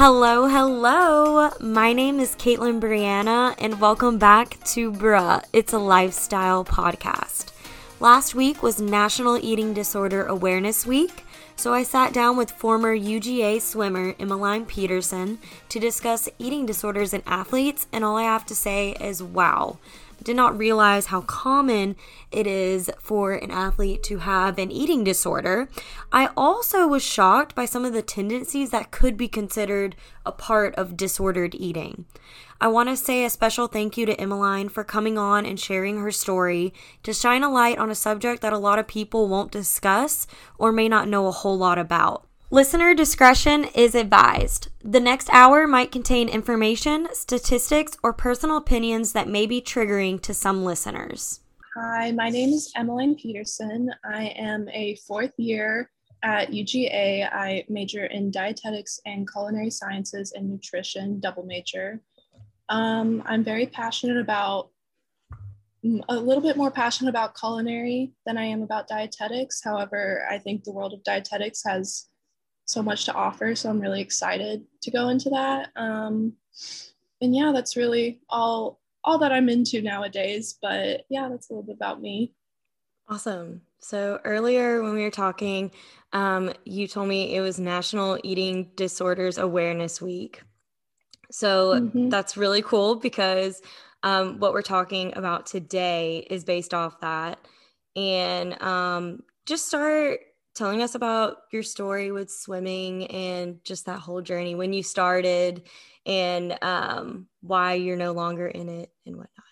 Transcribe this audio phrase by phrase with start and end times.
[0.00, 1.50] Hello, hello.
[1.58, 5.42] My name is Caitlin Brianna, and welcome back to Bruh.
[5.52, 7.50] It's a lifestyle podcast.
[7.98, 11.24] Last week was National Eating Disorder Awareness Week,
[11.56, 17.24] so I sat down with former UGA swimmer Emmeline Peterson to discuss eating disorders in
[17.26, 19.78] athletes, and all I have to say is wow
[20.22, 21.96] did not realize how common
[22.30, 25.68] it is for an athlete to have an eating disorder.
[26.12, 30.74] I also was shocked by some of the tendencies that could be considered a part
[30.74, 32.04] of disordered eating.
[32.60, 35.98] I want to say a special thank you to Emmeline for coming on and sharing
[35.98, 39.52] her story to shine a light on a subject that a lot of people won't
[39.52, 40.26] discuss
[40.58, 42.27] or may not know a whole lot about.
[42.50, 44.68] Listener discretion is advised.
[44.82, 50.32] The next hour might contain information, statistics, or personal opinions that may be triggering to
[50.32, 51.40] some listeners.
[51.76, 53.90] Hi, my name is Emmeline Peterson.
[54.02, 55.90] I am a fourth year
[56.22, 57.28] at UGA.
[57.30, 62.00] I major in dietetics and culinary sciences and nutrition, double major.
[62.70, 64.70] Um, I'm very passionate about
[65.84, 69.60] mm, a little bit more passionate about culinary than I am about dietetics.
[69.62, 72.07] However, I think the world of dietetics has
[72.68, 73.54] so much to offer.
[73.54, 75.70] So I'm really excited to go into that.
[75.74, 76.34] Um,
[77.20, 80.58] and yeah, that's really all all that I'm into nowadays.
[80.60, 82.34] But yeah, that's a little bit about me.
[83.08, 83.62] Awesome.
[83.80, 85.70] So earlier when we were talking,
[86.12, 90.42] um, you told me it was National Eating Disorders Awareness Week.
[91.30, 92.10] So mm-hmm.
[92.10, 93.62] that's really cool because
[94.02, 97.38] um, what we're talking about today is based off that.
[97.96, 100.20] And um, just start
[100.58, 105.62] telling us about your story with swimming and just that whole journey when you started
[106.04, 109.44] and um, why you're no longer in it and whatnot.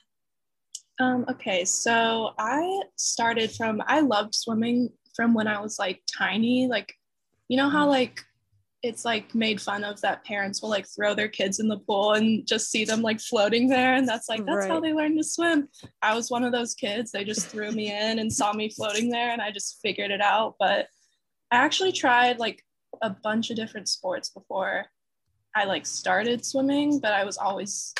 [0.98, 6.66] Um, okay, so I started from, I loved swimming from when I was like tiny.
[6.66, 6.92] Like,
[7.48, 7.90] you know how mm-hmm.
[7.90, 8.20] like
[8.82, 12.12] it's like made fun of that parents will like throw their kids in the pool
[12.12, 14.70] and just see them like floating there and that's like that's right.
[14.70, 15.68] how they learn to swim
[16.02, 19.08] i was one of those kids they just threw me in and saw me floating
[19.08, 20.86] there and i just figured it out but
[21.50, 22.64] I actually tried like
[23.02, 24.86] a bunch of different sports before
[25.54, 27.94] I like started swimming, but I was always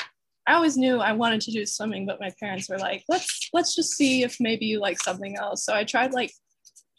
[0.47, 3.75] I always knew I wanted to do swimming, but my parents were like, let's let's
[3.75, 5.65] just see if maybe you like something else.
[5.65, 6.33] So I tried like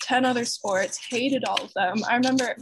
[0.02, 2.04] 10 other sports, hated all of them.
[2.10, 2.56] I remember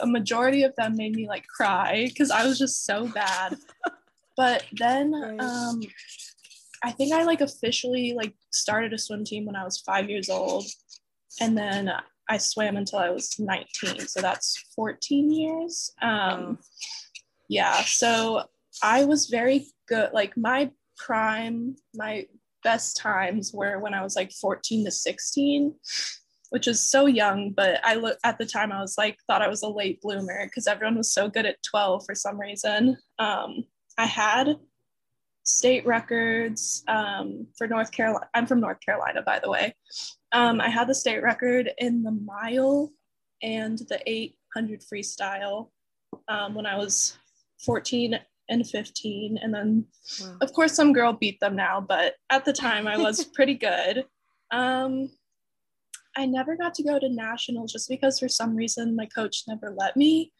[0.00, 3.56] a majority of them made me like cry because I was just so bad.
[4.36, 5.80] but then um
[6.84, 10.28] I think I like officially like started a swim team when I was five years
[10.28, 10.66] old.
[11.40, 11.92] And then
[12.28, 14.00] I swam until I was 19.
[14.08, 15.90] So that's 14 years.
[16.02, 16.58] Um,
[17.48, 17.82] yeah.
[17.82, 18.44] So
[18.82, 20.10] I was very good.
[20.12, 22.26] Like my prime, my
[22.62, 25.74] best times were when I was like 14 to 16,
[26.50, 27.52] which is so young.
[27.52, 30.44] But I look at the time, I was like, thought I was a late bloomer
[30.44, 32.98] because everyone was so good at 12 for some reason.
[33.18, 33.64] Um,
[33.96, 34.56] I had
[35.44, 38.28] state records um, for North Carolina.
[38.34, 39.74] I'm from North Carolina, by the way.
[40.32, 42.92] Um, I had the state record in the mile
[43.42, 45.70] and the 800 freestyle
[46.28, 47.16] um, when I was
[47.64, 48.18] 14
[48.48, 49.38] and 15.
[49.42, 49.86] And then,
[50.20, 50.36] wow.
[50.40, 54.04] of course, some girl beat them now, but at the time I was pretty good.
[54.50, 55.10] Um,
[56.16, 59.74] I never got to go to nationals just because for some reason my coach never
[59.76, 60.32] let me.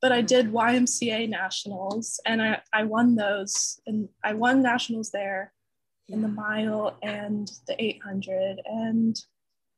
[0.00, 5.52] But I did YMCA nationals and I, I won those and I won nationals there
[6.08, 8.60] in the mile and the 800.
[8.66, 9.16] And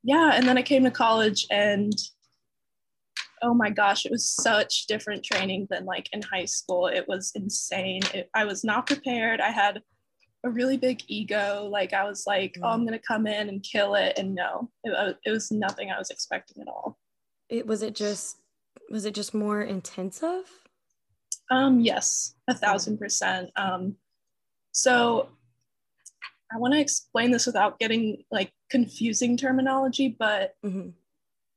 [0.03, 1.93] yeah, and then I came to college and
[3.41, 6.87] oh my gosh, it was such different training than like in high school.
[6.87, 8.01] It was insane.
[8.13, 9.39] It, I was not prepared.
[9.39, 9.81] I had
[10.43, 11.67] a really big ego.
[11.71, 12.61] Like I was like, mm.
[12.63, 15.91] oh, I'm gonna come in and kill it, and no, it, uh, it was nothing
[15.91, 16.97] I was expecting at all.
[17.49, 18.37] It was it just
[18.89, 20.45] was it just more intensive?
[21.51, 23.49] Um, yes, a thousand percent.
[23.55, 23.95] Um,
[24.71, 25.29] so
[26.53, 30.89] I want to explain this without getting like confusing terminology, but mm-hmm.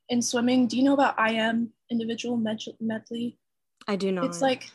[0.09, 3.39] in swimming, do you know about IM individual medley?
[3.89, 4.25] I do not.
[4.25, 4.71] It's like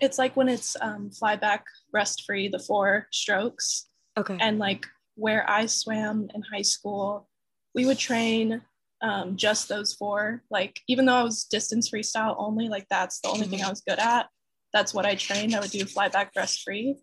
[0.00, 3.88] it's like when it's um, fly back, breast free, the four strokes.
[4.16, 4.38] Okay.
[4.40, 7.28] And like where I swam in high school,
[7.74, 8.62] we would train
[9.02, 10.42] um, just those four.
[10.50, 13.50] Like even though I was distance freestyle only, like that's the only mm-hmm.
[13.50, 14.28] thing I was good at.
[14.72, 15.54] That's what I trained.
[15.54, 16.96] I would do fly back, breast free.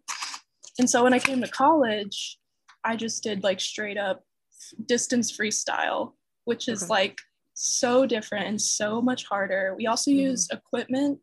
[0.78, 2.38] And so when I came to college,
[2.86, 4.24] I just did like straight up
[4.86, 6.14] distance freestyle,
[6.46, 6.90] which is okay.
[6.90, 7.18] like
[7.54, 9.74] so different and so much harder.
[9.78, 10.32] We also mm-hmm.
[10.32, 11.20] use equipment,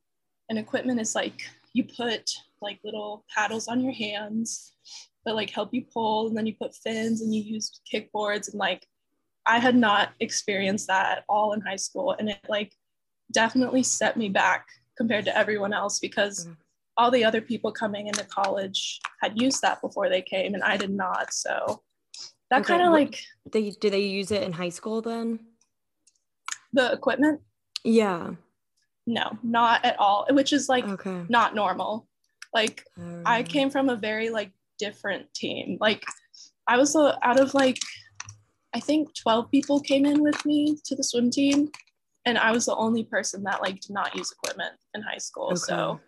[0.48, 1.40] and equipment is like
[1.72, 2.30] you put
[2.60, 4.74] like little paddles on your hands
[5.24, 8.50] that like help you pull, and then you put fins and you use kickboards.
[8.50, 8.84] And like
[9.46, 12.72] I had not experienced that at all in high school, and it like
[13.32, 14.66] definitely set me back
[14.96, 16.56] compared to everyone else because Mhm.
[16.96, 20.76] All the other people coming into college had used that before they came and I
[20.76, 21.32] did not.
[21.32, 21.82] So
[22.50, 23.18] that Okay, kind of like
[23.50, 25.40] They do they use it in high school then?
[26.72, 27.40] the equipment,
[27.84, 28.34] Yeah.
[29.06, 31.24] no, not at all, which is like Okay.
[31.28, 32.08] not normal.
[32.54, 32.84] Like
[33.26, 35.76] I Um, came from a very like different team.
[35.80, 36.04] Like
[36.66, 37.78] I was uh, out of like
[38.74, 41.70] I think 12 people came in with me to the swim team
[42.24, 45.56] and I was the only person that like did not use equipment in high school.
[45.56, 46.02] So Okay.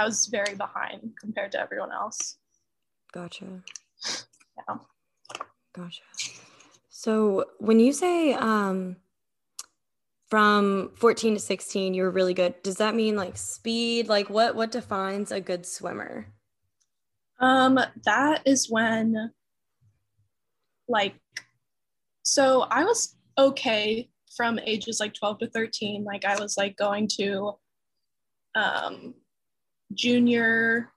[0.00, 2.38] I was very behind compared to everyone else.
[3.12, 3.62] Gotcha.
[4.56, 4.76] Yeah.
[5.74, 6.02] Gotcha.
[6.88, 8.96] So when you say um
[10.28, 14.08] from 14 to 16 you were really good, does that mean like speed?
[14.08, 16.26] Like what what defines a good swimmer?
[17.40, 19.32] Um, that is when,
[20.88, 21.14] like,
[22.22, 26.04] so I was okay from ages like 12 to 13.
[26.04, 27.52] Like, I was like going to
[28.54, 29.14] um,
[29.94, 30.90] junior,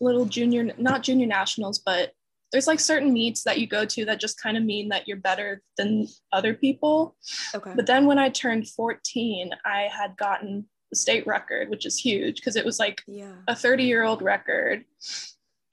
[0.00, 2.12] little junior, not junior nationals, but
[2.52, 5.16] there's like certain meets that you go to that just kind of mean that you're
[5.16, 7.16] better than other people.
[7.54, 7.72] Okay.
[7.74, 12.36] But then when I turned 14, I had gotten the state record, which is huge
[12.36, 13.32] because it was like yeah.
[13.48, 14.84] a 30 year old record.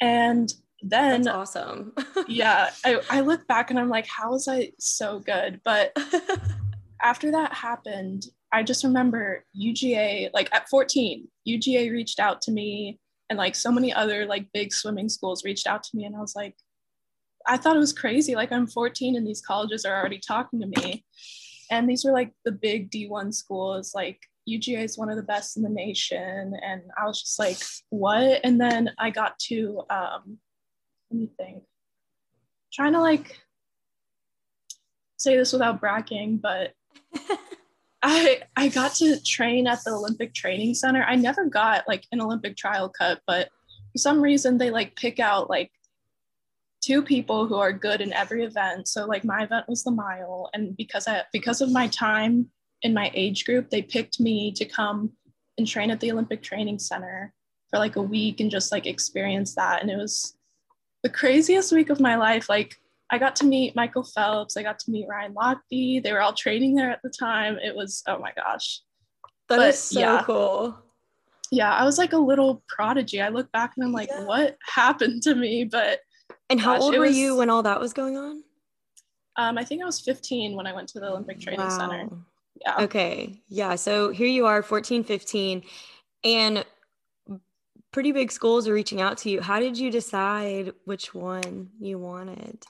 [0.01, 1.93] And then, That's awesome.
[2.27, 5.61] yeah, I, I look back and I'm like, how was I so good?
[5.63, 5.95] But
[7.01, 12.99] after that happened, I just remember UGA, like at 14, UGA reached out to me
[13.29, 16.05] and like so many other like big swimming schools reached out to me.
[16.05, 16.55] And I was like,
[17.47, 18.35] I thought it was crazy.
[18.35, 21.03] Like I'm 14 and these colleges are already talking to me.
[21.71, 25.57] And these were like the big D1 schools, like UGA is one of the best
[25.57, 26.53] in the nation.
[26.61, 27.57] And I was just like,
[27.89, 28.39] what?
[28.43, 30.37] And then I got to, um,
[31.09, 31.63] let me think,
[32.71, 33.35] trying to like
[35.17, 36.73] say this without bragging, but
[38.03, 41.03] I I got to train at the Olympic Training Center.
[41.03, 43.47] I never got like an Olympic trial cut, but
[43.93, 45.71] for some reason they like pick out like
[46.83, 48.89] two people who are good in every event.
[48.89, 52.49] So like my event was the mile and because I because of my time
[52.81, 55.13] in my age group, they picked me to come
[55.57, 57.31] and train at the Olympic Training Center
[57.69, 60.35] for like a week and just like experience that and it was
[61.03, 62.49] the craziest week of my life.
[62.49, 62.75] Like
[63.13, 64.57] I got to meet Michael Phelps.
[64.57, 66.01] I got to meet Ryan Lochte.
[66.01, 67.59] They were all training there at the time.
[67.63, 68.81] It was, oh my gosh.
[69.49, 70.23] That But, is so yeah.
[70.25, 70.75] cool.
[71.51, 73.21] Yeah, I was like a little prodigy.
[73.21, 74.23] I look back and I'm like, Yeah.
[74.25, 75.63] what happened to me?
[75.63, 75.99] But
[76.49, 78.43] And how Gosh, old were was- you when all that was going on?
[79.35, 82.09] um, I think I was 15 when I went to the Olympic Training Center.
[82.61, 82.81] Yeah.
[82.81, 83.43] Okay.
[83.47, 83.75] Yeah.
[83.75, 85.61] So here you are, 14, 15,
[86.23, 86.65] and
[87.91, 89.39] pretty big schools are reaching out to you.
[89.39, 92.63] How did you decide which one you wanted?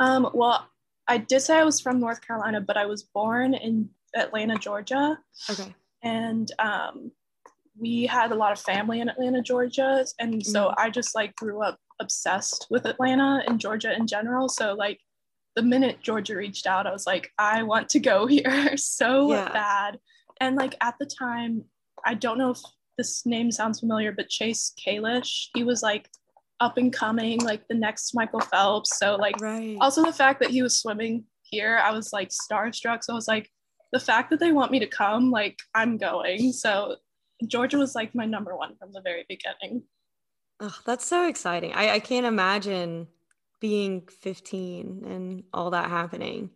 [0.00, 0.66] Um, well,
[1.08, 5.18] I did say I was from North Carolina, but I was born in Atlanta, Georgia.
[5.50, 5.74] Okay.
[6.02, 7.12] and um,
[7.78, 10.74] we had a lot of family in Atlanta, Georgia, and so Mhm.
[10.78, 14.48] I just like grew up obsessed with Atlanta and Georgia in general.
[14.48, 14.98] So like
[15.54, 19.52] the minute Georgia reached out, I was like, I want to go here so Yeah.
[19.52, 20.00] bad.
[20.40, 21.64] And like at the time,
[22.04, 22.60] I don't know if
[22.98, 26.10] this name sounds familiar, but Chase Kalisz, he was like
[26.62, 28.96] up and coming, like the next Michael Phelps.
[28.98, 29.76] So like Right.
[29.80, 31.24] also the fact that he was swimming
[31.54, 33.46] here i was like starstruck so i was like
[33.92, 36.96] the fact that they want me to come like i'm going so
[37.46, 39.82] georgia was like my number one from the very beginning
[40.64, 41.72] Oh, that's so exciting.
[41.74, 43.08] I, I can't imagine
[43.60, 46.50] being 15 and all that happening.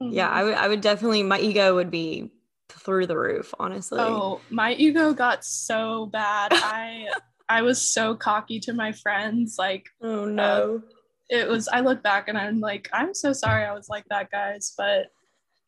[0.00, 0.32] Yeah, Mhm.
[0.32, 2.32] I would I would definitely my ego would be
[2.68, 4.00] through the roof, honestly.
[4.00, 7.06] oh my ego got so bad i
[7.52, 10.82] i was so cocky to my friends like Oh no.
[11.28, 14.30] it was i look back and i'm like i'm so sorry i was like that
[14.30, 15.06] guys but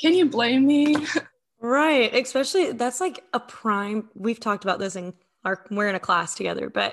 [0.00, 0.97] can you blame me
[1.61, 2.14] Right.
[2.14, 5.14] Especially that's like a prime we've talked about this in
[5.47, 6.93] our we're in a class together, but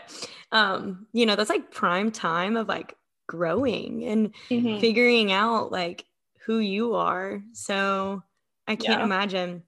[0.53, 2.95] um, you know, that's like prime time of like
[3.27, 4.79] growing and Mhm.
[4.79, 6.05] figuring out like
[6.45, 7.41] who you are.
[7.51, 8.23] So
[8.65, 9.05] I can't Yeah.
[9.05, 9.63] imagine.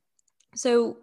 [0.56, 1.00] So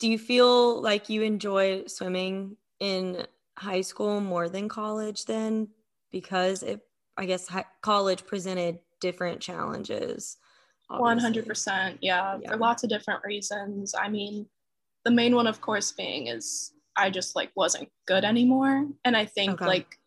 [0.00, 3.26] do you feel like you enjoy swimming in
[3.58, 5.68] high school more than college then?
[6.10, 6.80] Because it
[7.18, 10.36] I guess hi- college presented different challenges.
[10.90, 11.20] Obviously.
[11.22, 12.50] hundred percent, yeah, Yeah.
[12.50, 13.94] for lots of different reasons.
[13.94, 14.46] I mean,
[15.04, 19.24] the main one, of course, being is I just like wasn't good anymore, and I
[19.26, 19.66] think Okay.
[19.66, 19.98] like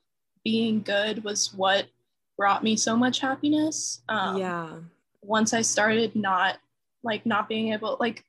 [0.43, 1.87] being good was what
[2.37, 4.01] brought me so much happiness.
[4.07, 4.77] Um, yeah.
[5.21, 6.57] Once I started not
[7.03, 8.23] like not being able like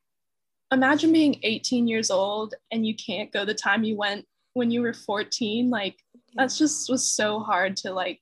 [0.72, 4.82] imagine being 18 years old and you can't go the time you went when you
[4.82, 5.96] were 14 like
[6.34, 8.20] that's just was so hard to like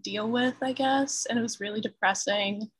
[0.00, 2.70] deal with i guess and it was really depressing.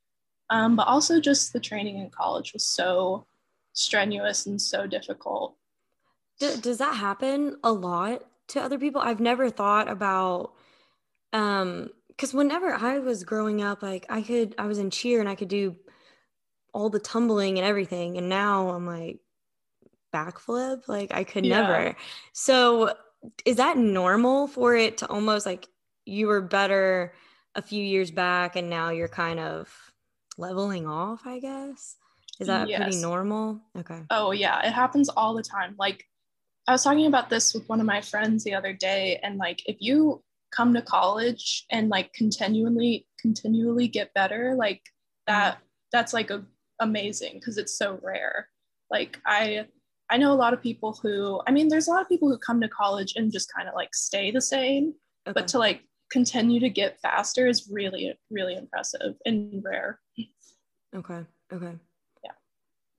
[0.50, 3.26] Um, but also just the training in college was so
[3.72, 5.56] strenuous and so difficult.
[6.38, 9.00] D- does that happen a lot to other people?
[9.00, 10.52] I've never thought about
[11.32, 15.28] um because whenever I was growing up, like I could I was in cheer and
[15.28, 15.76] I could do
[16.72, 19.20] all the tumbling and everything, and now I'm like
[20.14, 21.60] backflip, like I could yeah.
[21.60, 21.96] never.
[22.32, 22.94] So
[23.44, 25.66] is that normal for it to almost like
[26.04, 27.14] you were better
[27.54, 29.72] a few years back and now you're kind of
[30.36, 31.96] leveling off, I guess?
[32.40, 32.80] Is that yes.
[32.80, 33.60] pretty normal?
[33.78, 34.02] Okay.
[34.10, 35.76] Oh yeah, it happens all the time.
[35.78, 36.04] Like
[36.66, 39.62] I was talking about this with one of my friends the other day and like
[39.66, 44.82] if you come to college and like continually continually get better, like mm.
[45.28, 45.58] that
[45.92, 46.44] that's like a,
[46.80, 48.48] amazing because it's so rare.
[48.90, 49.66] Like I
[50.14, 52.38] I know a lot of people who I mean there's a lot of people who
[52.38, 54.94] come to college and just kind of like stay the same,
[55.26, 55.32] okay.
[55.34, 59.98] but to like continue to get faster is really really impressive and rare.
[60.94, 61.24] Okay.
[61.52, 61.72] Okay.
[62.22, 62.30] Yeah.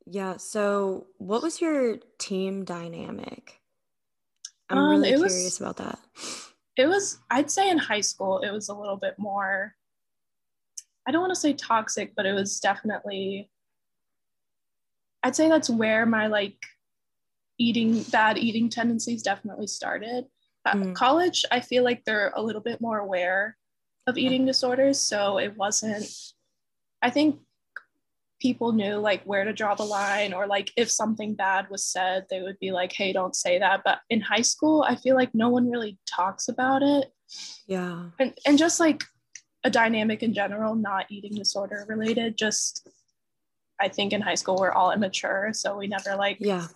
[0.05, 0.35] Yeah.
[0.35, 3.61] So, what was your team dynamic?
[4.69, 5.99] I'm um, really curious was, about that.
[6.75, 9.73] It was, I'd say in high school, it was a little bit more,
[11.07, 13.49] I don't want to say toxic, but it was definitely,
[15.23, 16.57] I'd say that's where my like
[17.57, 20.25] eating, bad eating tendencies definitely started.
[20.67, 20.95] mm.
[20.95, 23.57] college, I feel like they're a little bit more aware
[24.07, 24.99] of eating disorders.
[24.99, 26.07] So it wasn't,
[27.01, 27.39] I think
[28.39, 32.25] people knew like where to draw the line or like if something bad was said
[32.29, 35.33] they would be like hey don't say that but in high school i feel like
[35.33, 37.13] no one really talks about it
[37.65, 39.03] yeah and and just like
[39.63, 42.87] a dynamic in general not eating disorder related just
[43.79, 46.67] i think in high school we're all immature so we never like yeah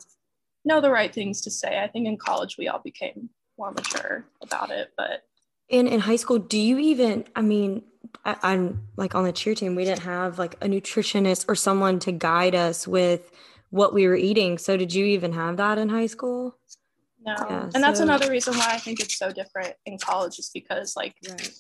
[0.66, 4.26] know the right things to say i think in college we all became more mature
[4.42, 5.24] about it but
[5.70, 7.84] in in high school do you even i mean
[8.26, 12.00] I, I'm like on the cheer team, we didn't have like a nutritionist or someone
[12.00, 13.32] to guide us with
[13.70, 14.58] what we were eating.
[14.58, 16.58] So did you even have that in high school?
[17.26, 17.36] No.
[17.38, 17.80] Yeah, and so...
[17.80, 21.52] that's another reason why I think it's so different in college is because like right.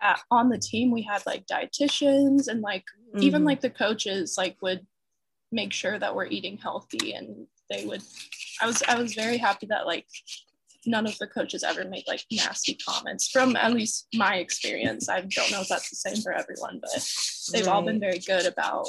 [0.00, 3.22] at, on the team we had like dietitians and like mm-hmm.
[3.22, 4.86] even like the coaches like would
[5.50, 8.02] make sure that we're eating healthy and they would
[8.60, 10.06] I was I was very happy that like
[10.86, 15.08] none of the coaches ever made like nasty comments from at least my experience.
[15.08, 17.06] I don't know if that's the same for everyone, but
[17.52, 17.72] they've right.
[17.72, 18.88] all been very good about,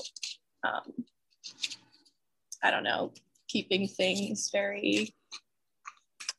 [0.63, 0.91] um,
[2.63, 3.11] I don't know,
[3.47, 5.13] keeping things very.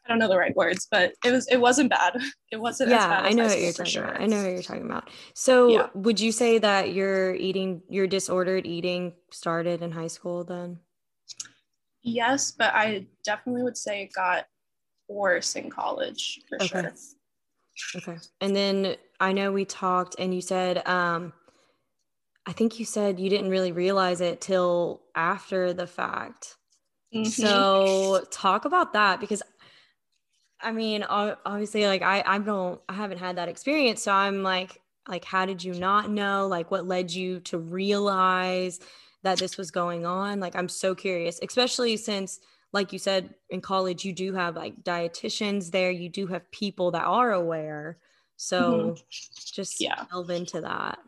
[0.04, 2.20] I don't know the right words, but it was it wasn't bad.
[2.52, 4.04] It wasn't yeah, I know what you're talking sure.
[4.04, 4.20] about.
[4.20, 5.10] I know what you're talking about.
[5.34, 5.86] So yeah.
[5.94, 10.78] would you say that your eating your disordered eating started in high school then?
[12.04, 14.46] Yes, but I definitely would say it got
[15.08, 16.66] worse in college for okay.
[16.66, 16.92] sure.
[17.96, 18.18] Okay.
[18.40, 21.32] And then I know we talked and you said, um,
[22.46, 26.56] I think you said you didn't really realize it till after the fact.
[27.14, 27.24] Mm-hmm.
[27.24, 29.42] So talk about that because
[30.60, 34.02] I mean, obviously like I, I don't, I haven't had that experience.
[34.02, 36.46] So I'm like, like, how did you not know?
[36.48, 38.80] Like what led you to realize
[39.24, 40.38] that this was going on?
[40.38, 42.40] Like, I'm so curious, especially since
[42.74, 46.90] like you said in college you do have like dietitians there you do have people
[46.90, 47.96] that are aware
[48.36, 48.94] so mm-hmm.
[49.54, 50.98] just yeah delve into that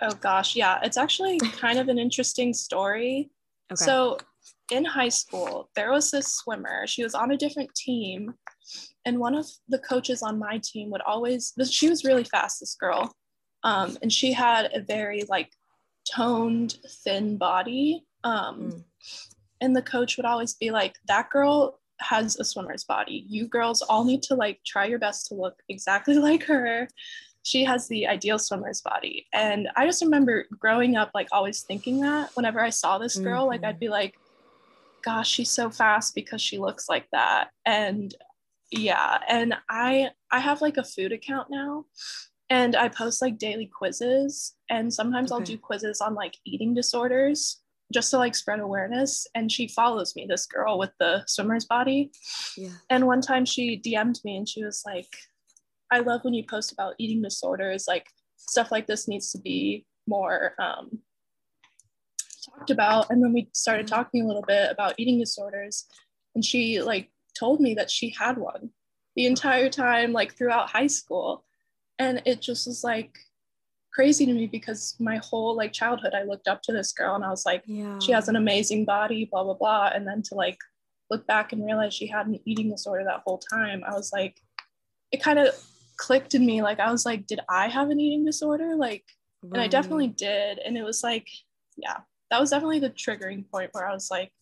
[0.00, 3.30] oh gosh yeah it's actually kind of an interesting story
[3.72, 3.84] okay.
[3.84, 4.16] so
[4.70, 8.32] in high school there was this swimmer she was on a different team
[9.04, 12.76] and one of the coaches on my team would always she was really fast this
[12.76, 13.12] girl
[13.64, 15.50] um, and she had a very like
[16.10, 18.84] toned thin body um, mm
[19.62, 23.24] and the coach would always be like that girl has a swimmer's body.
[23.28, 26.88] You girls all need to like try your best to look exactly like her.
[27.44, 29.26] She has the ideal swimmer's body.
[29.32, 33.42] And i just remember growing up like always thinking that whenever i saw this girl
[33.42, 33.50] mm-hmm.
[33.50, 34.18] like i'd be like
[35.04, 37.50] gosh she's so fast because she looks like that.
[37.64, 38.14] And
[38.70, 41.84] yeah and i i have like a food account now
[42.48, 45.38] and i post like daily quizzes and sometimes okay.
[45.38, 47.62] i'll do quizzes on like eating disorders
[47.92, 49.26] just to like spread awareness.
[49.34, 52.10] And she follows me, this girl with the swimmer's body.
[52.56, 52.70] Yeah.
[52.90, 55.08] And one time she DM'd me and she was like,
[55.90, 57.84] I love when you post about eating disorders.
[57.86, 60.98] Like stuff like this needs to be more um,
[62.44, 63.10] talked about.
[63.10, 63.94] And then we started mm-hmm.
[63.94, 65.86] talking a little bit about eating disorders.
[66.34, 68.70] And she like told me that she had one
[69.14, 71.44] the entire time, like throughout high school.
[71.98, 73.18] And it just was like,
[73.92, 77.24] crazy to me because my whole like childhood I looked up to this girl and
[77.24, 77.98] I was like, yeah.
[77.98, 79.90] she has an amazing body, blah blah blah.
[79.94, 80.58] And then to like
[81.10, 84.40] look back and realize she had an eating disorder that whole time, I was like,
[85.10, 85.54] it kind of
[85.98, 86.62] clicked in me.
[86.62, 88.74] Like I was like, did I have an eating disorder?
[88.76, 89.04] Like,
[89.42, 89.52] right.
[89.52, 90.58] and I definitely did.
[90.58, 91.28] And it was like,
[91.76, 91.98] yeah,
[92.30, 94.32] that was definitely the triggering point where I was like,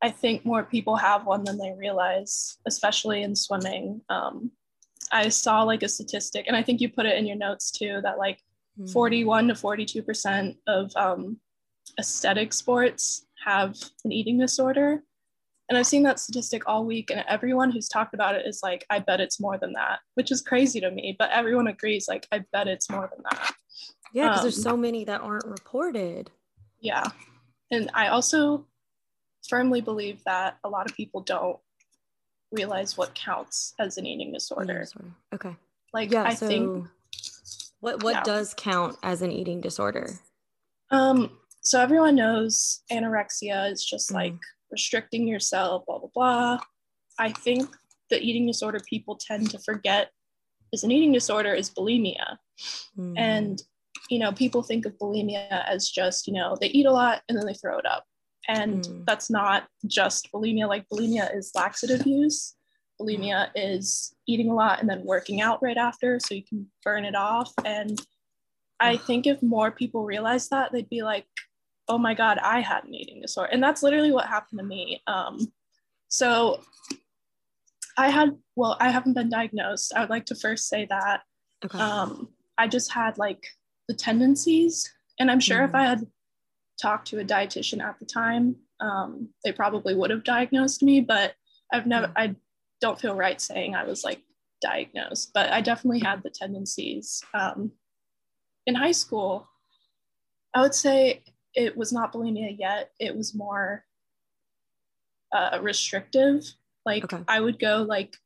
[0.00, 4.00] I think more people have one than they realize, especially in swimming.
[4.08, 4.52] Um,
[5.12, 8.00] I saw like a statistic, and I think you put it in your notes too,
[8.02, 8.40] that like
[8.80, 8.90] mm.
[8.92, 11.38] 41 to 42% of um,
[11.98, 15.02] aesthetic sports have an eating disorder.
[15.68, 18.86] And I've seen that statistic all week, and everyone who's talked about it is like,
[18.88, 21.14] I bet it's more than that, which is crazy to me.
[21.18, 23.52] But everyone agrees, like, I bet it's more than that.
[24.14, 26.30] Yeah, because um, there's so many that aren't reported.
[26.80, 27.04] Yeah.
[27.70, 28.66] And I also
[29.46, 31.58] firmly believe that a lot of people don't
[32.52, 34.64] realize what counts as an eating disorder.
[34.64, 35.14] Eating disorder.
[35.34, 35.56] Okay.
[35.92, 36.86] Like, yeah, I so think.
[37.80, 38.22] What, what yeah.
[38.24, 40.10] does count as an eating disorder?
[40.90, 44.14] Um, so everyone knows anorexia is just mm.
[44.14, 44.34] like
[44.70, 46.58] restricting yourself, blah, blah, blah.
[47.18, 47.68] I think
[48.10, 50.10] the eating disorder people tend to forget
[50.72, 52.38] is an eating disorder is bulimia.
[52.98, 53.14] Mm.
[53.16, 53.62] And,
[54.10, 57.38] you know, people think of bulimia as just, you know, they eat a lot and
[57.38, 58.04] then they throw it up.
[58.48, 59.04] And mm.
[59.06, 60.66] that's not just bulimia.
[60.68, 62.54] Like bulimia is laxative use.
[63.00, 67.04] Bulimia is eating a lot and then working out right after so you can burn
[67.04, 67.52] it off.
[67.64, 68.00] And
[68.80, 71.26] I think if more people realize that, they'd be like,
[71.88, 73.52] oh my God, I had an eating disorder.
[73.52, 75.02] And that's literally what happened to me.
[75.06, 75.52] Um,
[76.08, 76.60] so
[77.96, 79.92] I had, well, I haven't been diagnosed.
[79.94, 81.22] I would like to first say that.
[81.64, 81.78] Okay.
[81.78, 83.46] Um, I just had like
[83.88, 84.90] the tendencies.
[85.18, 85.68] And I'm sure mm.
[85.68, 86.06] if I had
[86.80, 91.34] talked to a dietitian at the time, um, they probably would have diagnosed me, but
[91.72, 92.12] I've never, mm.
[92.16, 92.36] I
[92.80, 94.22] don't feel right saying I was like
[94.60, 97.22] diagnosed, but I definitely had the tendencies.
[97.34, 97.72] Um,
[98.66, 99.48] in high school,
[100.54, 101.22] I would say
[101.54, 102.90] it was not bulimia yet.
[103.00, 103.84] It was more
[105.32, 106.44] uh, restrictive.
[106.86, 107.22] Like okay.
[107.28, 108.16] I would go like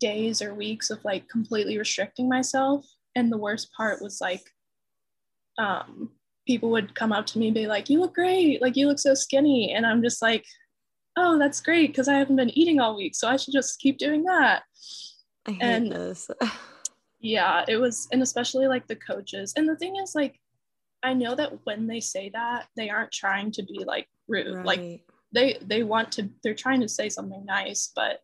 [0.00, 2.86] days or weeks of like completely restricting myself.
[3.14, 4.42] And the worst part was like,
[5.58, 6.10] um,
[6.46, 8.60] people would come up to me and be like, "You look great!
[8.60, 10.44] Like you look so skinny," and I'm just like,
[11.16, 13.98] "Oh, that's great because I haven't been eating all week, so I should just keep
[13.98, 14.62] doing that."
[15.46, 16.30] I hate and, this.
[17.20, 19.52] yeah, it was, and especially like the coaches.
[19.56, 20.40] And the thing is, like,
[21.02, 24.54] I know that when they say that, they aren't trying to be like rude.
[24.56, 24.66] Right.
[24.66, 25.00] Like
[25.32, 28.20] they they want to they're trying to say something nice, but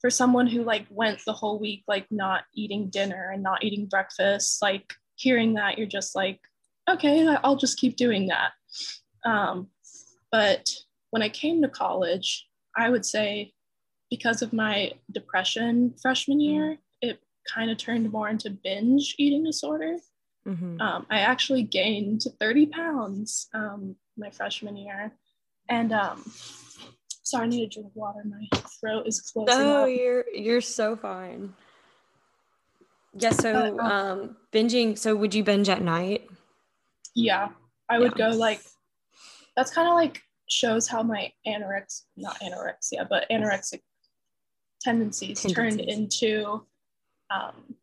[0.00, 3.86] for someone who like went the whole week like not eating dinner and not eating
[3.86, 6.40] breakfast, like hearing that you're just like,
[6.88, 8.52] okay, I'll just keep doing that.
[9.24, 9.68] Um,
[10.30, 10.70] but
[11.10, 12.46] when I came to college,
[12.76, 13.52] I would say
[14.10, 17.20] because of my depression freshman year, it
[17.52, 19.96] kind of turned more into binge eating disorder.
[20.46, 20.80] Mm-hmm.
[20.80, 25.12] Um, I actually gained 30 pounds um, my freshman year.
[25.68, 26.30] And um,
[27.22, 28.22] sorry, I need to drink water.
[28.24, 28.46] My
[28.80, 29.54] throat is closing.
[29.54, 29.90] Oh, up.
[29.90, 31.52] you're you're so fine.
[33.18, 33.30] Yeah.
[33.30, 34.96] So uh, um, binging.
[34.96, 36.28] So would you binge at night?
[37.16, 37.48] Yeah,
[37.88, 38.30] I would yeah.
[38.30, 38.60] go like.
[39.56, 43.80] That's kind of like shows how my anorexia, not anorexia, but anorexic
[44.82, 45.54] tendencies, tendencies.
[45.54, 46.66] turned into
[47.30, 47.74] um,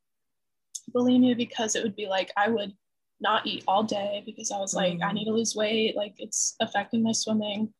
[0.96, 2.74] bulimia because it would be like I would
[3.20, 5.04] not eat all day because I was like, mm.
[5.04, 7.74] I need to lose weight, like it's affecting my swimming.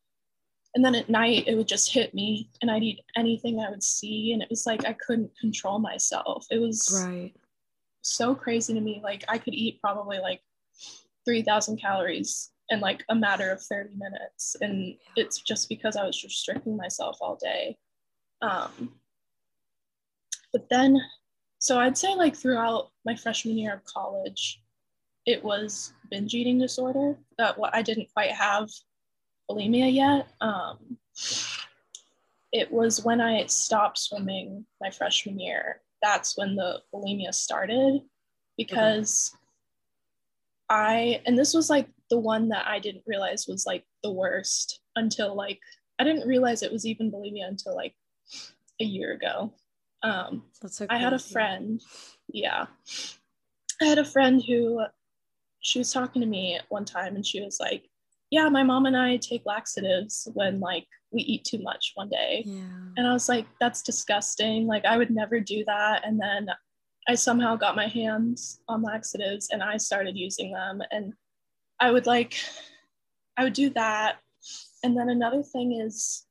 [0.76, 3.84] And then at night it would just hit me and I'd eat anything I would
[3.84, 4.34] see.
[4.34, 6.48] And it was like I couldn't control myself.
[6.50, 7.32] It was right.
[8.02, 9.02] so crazy to me.
[9.04, 10.42] Like I could eat probably like
[11.26, 14.56] 3,000 calories in like a matter of 30 minutes.
[14.62, 17.78] And it's just because I was restricting myself all day.
[18.42, 18.94] Um,
[20.52, 21.00] but then
[21.64, 24.62] so I'd say like throughout my freshman year of college,
[25.26, 27.18] it was binge eating disorder.
[27.38, 28.70] That what I didn't quite have
[29.50, 30.28] bulimia yet.
[30.42, 30.98] Um,
[32.52, 35.80] it was when I stopped swimming my freshman year.
[36.02, 38.02] That's when the bulimia started
[38.58, 39.34] because
[40.70, 44.80] I and this was like the one that I didn't realize was like the worst
[44.96, 45.60] until like
[46.00, 47.96] I didn't realize it was even bulimia until like
[48.80, 49.54] a year ago.
[50.02, 51.82] Um, so I had a friend,
[52.28, 52.66] yeah,
[53.82, 54.82] I had a friend who
[55.62, 57.90] she was talking to me one time and she was like,
[58.30, 62.44] yeah, my mom and I take laxatives when like we eat too much one day.
[62.46, 62.64] Yeah.
[62.98, 64.68] And I was like, that's disgusting.
[64.68, 66.06] Like I would never do that.
[66.06, 66.48] And then
[67.08, 70.82] I somehow got my hands on laxatives and I started using them.
[70.92, 71.14] And
[71.80, 72.36] I would like,
[73.38, 74.18] I would do that.
[74.84, 76.26] And then another thing is,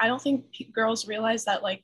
[0.00, 1.82] I don't think girls realize that like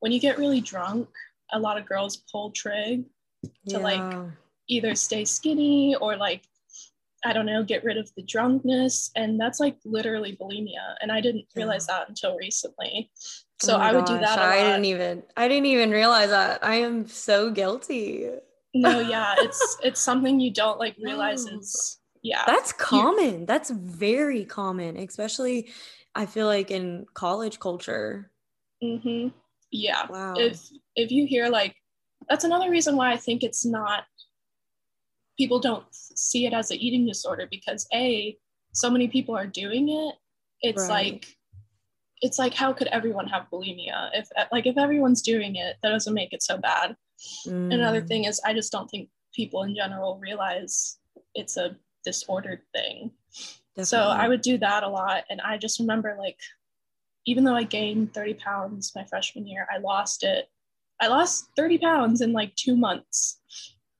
[0.00, 1.08] when you get really drunk,
[1.52, 3.04] a lot of girls pull trig
[3.44, 3.78] to yeah.
[3.78, 4.28] like
[4.68, 6.42] either stay skinny or like
[7.24, 9.10] I don't know, get rid of the drunkenness.
[9.16, 10.94] And that's like literally bulimia.
[11.00, 11.98] And I didn't realize yeah.
[11.98, 13.10] that until recently.
[13.60, 14.38] So oh I would gosh, do that.
[14.38, 16.64] I didn't even I didn't even realize that.
[16.64, 18.28] I am so guilty.
[18.74, 22.42] No, yeah, it's it's something you don't like realize is yeah.
[22.46, 23.46] That's common.
[23.46, 25.70] That's very common, especially
[26.14, 28.30] I feel like in college culture.
[28.82, 29.28] Mm-hmm.
[29.70, 30.06] Yeah.
[30.08, 30.34] Wow.
[30.36, 30.60] If
[30.94, 31.76] if you hear like
[32.28, 34.04] that's another reason why I think it's not
[35.38, 38.36] people don't see it as an eating disorder because a
[38.72, 40.14] so many people are doing it.
[40.62, 41.12] It's Right.
[41.12, 41.35] like
[42.22, 44.10] it's like how could everyone have bulimia?
[44.14, 46.96] If like if everyone's doing it that doesn't make it so bad.
[47.70, 50.98] Another Mm, thing is i just don't think people in general realize
[51.34, 53.10] it's a disordered thing.
[53.82, 56.38] So i would do that a lot and i just remember like
[57.26, 60.48] even though i gained 30 pounds my freshman year i lost it.
[61.00, 63.40] I lost 30 pounds in like two months.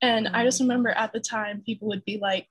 [0.02, 0.64] And i just Mm.
[0.64, 2.48] remember at the time people would be like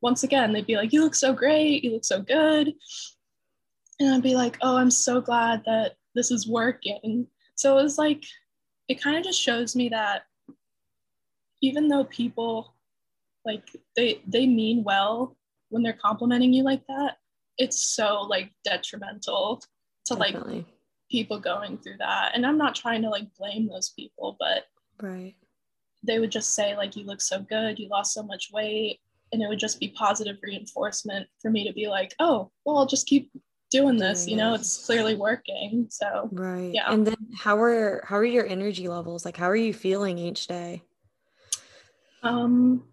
[0.00, 1.84] once again they'd be like you look so great.
[1.84, 2.72] You look so good
[4.00, 7.26] and i'd be like oh i'm so glad that this is working.
[7.54, 8.22] So it was like
[8.88, 10.24] it kind of just shows me that
[11.62, 12.74] even though people
[13.46, 13.64] like
[13.96, 15.36] they they mean well
[15.70, 17.16] when they're complimenting you like that
[17.58, 19.62] it's so like detrimental
[20.06, 20.34] to like
[21.10, 22.32] people going through that.
[22.34, 24.64] And i'm not trying to like blame those people but
[25.00, 25.34] Right.
[26.02, 27.78] they would just say like you look so good.
[27.78, 29.00] You lost so much weight.
[29.32, 32.86] And it would just be positive reinforcement for me to be like oh well i'll
[32.86, 33.30] just keep
[33.72, 36.70] doing this you know it's clearly working so Right.
[36.72, 36.92] Yeah.
[36.92, 39.24] And then how are how are your energy levels?
[39.24, 40.82] Like how are you feeling each day?
[42.22, 42.84] Um,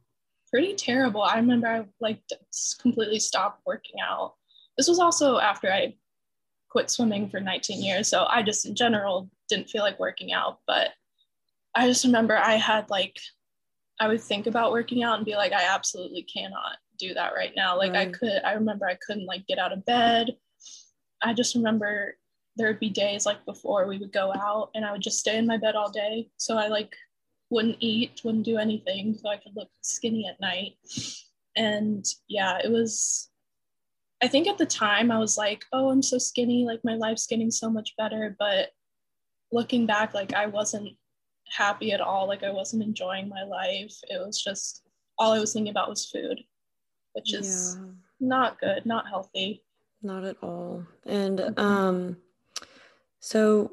[0.51, 1.21] pretty terrible.
[1.21, 2.21] I remember I like
[2.81, 4.35] completely stopped working out.
[4.77, 5.95] This was also after I
[6.69, 10.59] quit swimming for 19 years, so I just in general didn't feel like working out.
[10.67, 10.89] But
[11.75, 13.17] I just remember I had like
[13.99, 17.51] I would think about working out and be like, I absolutely cannot do that right
[17.55, 17.77] now.
[17.77, 18.41] Like I could.
[18.45, 20.35] I remember I couldn't like get out of bed.
[21.21, 22.15] I just remember
[22.55, 25.37] there would be days like before we would go out and I would just stay
[25.37, 26.29] in my bed all day.
[26.37, 26.95] So I like
[27.49, 30.73] wouldn't eat, wouldn't do anything so I could look skinny at night.
[31.55, 33.29] And yeah, it was,
[34.21, 37.27] I think at the time I was like, oh, I'm so skinny, like my life's
[37.27, 38.35] getting so much better.
[38.37, 38.69] But
[39.51, 40.89] looking back, like I wasn't
[41.49, 42.27] happy at all.
[42.27, 43.95] Like I wasn't enjoying my life.
[44.09, 44.83] It was just,
[45.17, 46.41] all I was thinking about was food,
[47.13, 47.85] which is Yeah.
[48.19, 49.63] not good, not healthy.
[50.01, 50.85] Not at all.
[51.05, 52.17] And um
[53.19, 53.71] so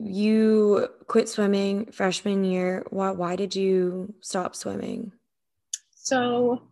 [0.00, 2.84] you quit swimming freshman year.
[2.90, 5.12] Why why did you stop swimming?
[5.94, 6.62] So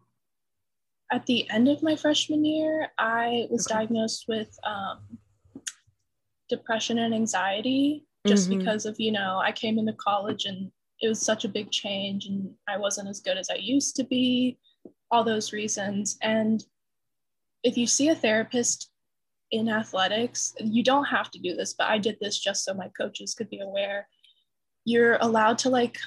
[1.13, 3.79] at the end of my freshman year, I was Okay.
[3.79, 5.19] diagnosed with um,
[6.49, 8.59] depression and anxiety just Mhm.
[8.59, 12.27] because of, you know, I came into college and it was such a big change
[12.27, 14.59] and I wasn't as good as I used to be,
[15.11, 16.17] all those reasons.
[16.23, 16.65] And
[17.63, 18.91] if you see a therapist
[19.51, 22.89] in athletics, you don't have to do this, but I did this just so my
[22.89, 24.09] coaches could be aware.
[24.85, 25.99] You're allowed to like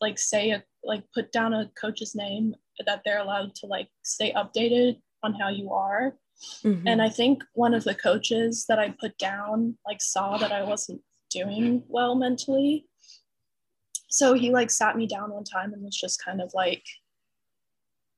[0.00, 2.54] like say a like put down a coach's name
[2.86, 6.16] that they're allowed to like stay updated on how you are.
[6.62, 6.84] Mhm.
[6.86, 10.62] And I think one of the coaches that I put down like saw that I
[10.62, 12.86] wasn't doing well mentally.
[14.08, 16.84] So he like sat me down one time and was just kind of like,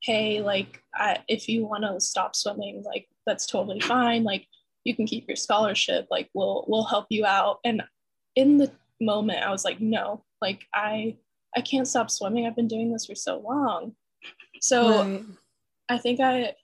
[0.03, 4.25] hey, like I, if you want to stop swimming, like that's totally fine.
[4.25, 4.47] Like
[4.85, 6.09] you can keep your scholarship.
[6.11, 7.59] Like we'll we'll help you out.
[7.65, 7.83] And
[8.35, 11.17] in the moment, I was like, no, like I
[11.57, 12.47] I can't stop swimming.
[12.47, 13.95] I've been doing this for so long.
[14.61, 15.25] So Right.
[15.89, 16.55] I think I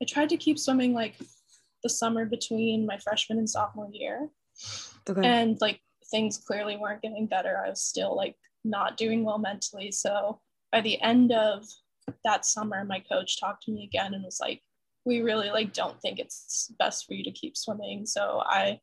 [0.00, 1.14] I tried to keep swimming like
[1.82, 4.28] the summer between my freshman and sophomore year.
[5.08, 5.26] Okay.
[5.26, 7.62] And like things clearly weren't getting better.
[7.64, 9.90] I was still like not doing well mentally.
[9.92, 10.40] So
[10.72, 11.64] by the end of
[12.24, 14.62] that summer, my coach talked to me again and was like,
[15.04, 18.04] we really like don't think it's best for you to keep swimming.
[18.06, 18.80] So I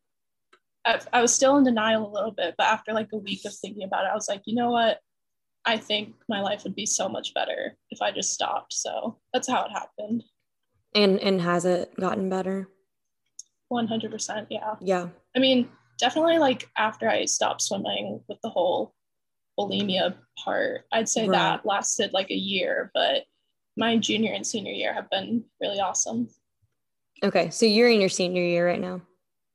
[0.85, 3.53] I, I was still in denial a little bit, but after like a week of
[3.55, 4.99] thinking about it, I was like, you know what?
[5.65, 8.73] I think my life would be so much better if I just stopped.
[8.73, 10.23] So that's how it happened.
[10.93, 12.69] and and has it gotten better?
[13.71, 14.47] 100%.
[14.49, 14.75] Yeah.
[14.79, 15.09] Yeah.
[15.35, 18.93] I mean, definitely like after I stopped swimming with the whole
[19.57, 21.37] bulimia part, I'd say Right.
[21.37, 23.23] that lasted like a year, but
[23.77, 26.29] my junior and senior year have been really awesome.
[27.23, 27.49] Okay.
[27.49, 29.01] So you're in your senior year right now.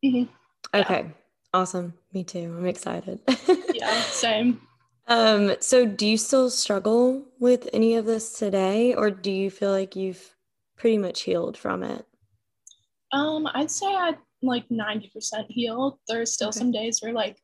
[0.04, 0.28] Mhm.
[0.74, 0.80] Yeah.
[0.80, 1.10] Okay.
[1.52, 1.94] Awesome.
[2.12, 2.54] Me too.
[2.58, 3.20] I'm excited.
[3.74, 4.60] Yeah, same.
[5.06, 9.70] Um, so do you still struggle with any of this today, or do you feel
[9.70, 10.36] like you've
[10.76, 12.06] pretty much healed from it?
[13.12, 15.98] Um, I'd say I'm like 90% healed.
[16.08, 16.58] There's still Okay.
[16.58, 17.40] some days where like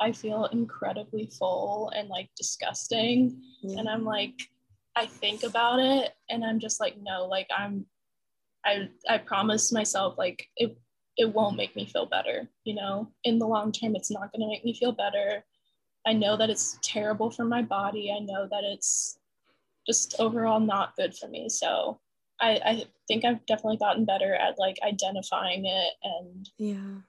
[0.00, 3.40] I feel incredibly full and like disgusting.
[3.62, 3.80] Yeah.
[3.80, 4.34] And I'm like,
[4.94, 7.86] I think about it and I'm just like, no, like I'm
[8.64, 10.76] I I promised myself like it
[11.16, 13.10] it won't make me feel better, you know.
[13.24, 15.44] In the long term, it's not gonna make me feel better.
[16.06, 18.12] I know that it's terrible for my body.
[18.14, 19.18] I know that it's
[19.86, 21.48] just overall not good for me.
[21.48, 22.00] So
[22.40, 27.00] I, I think I've definitely gotten better at like identifying it and yeah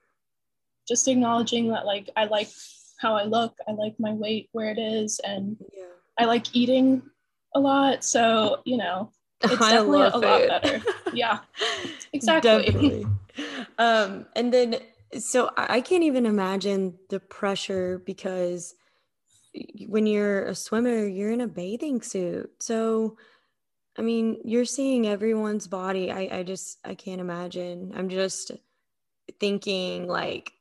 [0.88, 2.50] just acknowledging that like I like
[2.98, 5.84] how I look, I like my weight where it is, and yeah
[6.18, 7.02] I like eating
[7.56, 8.04] a lot.
[8.04, 10.82] So, you know, it's I definitely a lot better.
[11.14, 11.40] Yeah,
[12.14, 12.64] exactly.
[12.64, 13.08] Definitely.
[13.78, 14.78] um, and then,
[15.20, 18.76] so I I can't even imagine the pressure because
[19.88, 22.52] when you're a swimmer, you're in a bathing suit.
[22.62, 23.18] So,
[23.98, 26.12] I mean, you're seeing everyone's body.
[26.12, 27.94] I, I just, I can't imagine.
[27.96, 28.52] I'm just
[29.40, 30.54] thinking like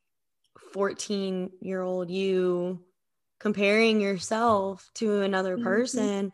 [0.76, 2.84] 14 year old you
[3.40, 5.64] comparing yourself to another Mhm.
[5.64, 6.32] person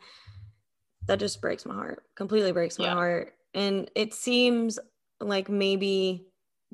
[1.06, 2.94] that just breaks my heart completely breaks my Yeah.
[2.94, 4.80] heart and it seems
[5.20, 6.26] like maybe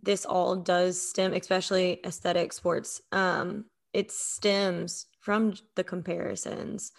[0.03, 6.93] this all does stem especially aesthetic sports um it stems from the comparisons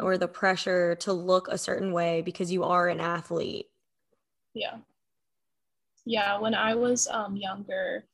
[0.00, 3.66] or the pressure to look a certain way because you are an athlete
[4.54, 4.78] Yeah.
[6.04, 8.08] Yeah, when I was um younger,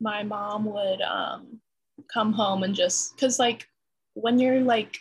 [0.00, 1.60] my mom would um
[2.12, 3.66] come home and just cuz like
[4.14, 4.98] when you're like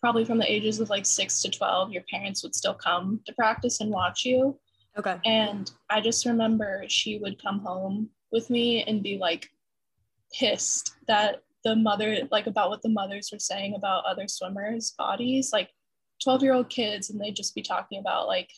[0.00, 3.32] probably from the ages of like 6 to 12, your parents would still come to
[3.32, 4.58] practice and watch you.
[4.96, 9.48] okay And I just remember she would come home with me and be like
[10.32, 15.50] pissed that the mother, like about what the mothers were saying about other swimmers' bodies,
[15.52, 15.70] like
[16.22, 18.50] 12 year old kids, and they'd just be talking about like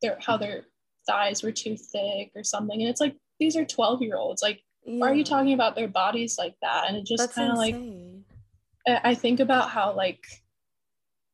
[0.00, 0.64] their how their
[1.06, 2.80] thighs were too thick or something.
[2.80, 4.42] And it's like, these are 12 year olds.
[4.42, 6.84] Like, why are you talking about their bodies like that?
[6.88, 7.74] And it just kind of like.
[8.86, 10.24] I I think about how like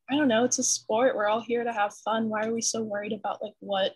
[0.09, 1.15] I don't know, it's a sport.
[1.15, 2.29] We're all here to have fun.
[2.29, 3.93] Why are we so worried about like what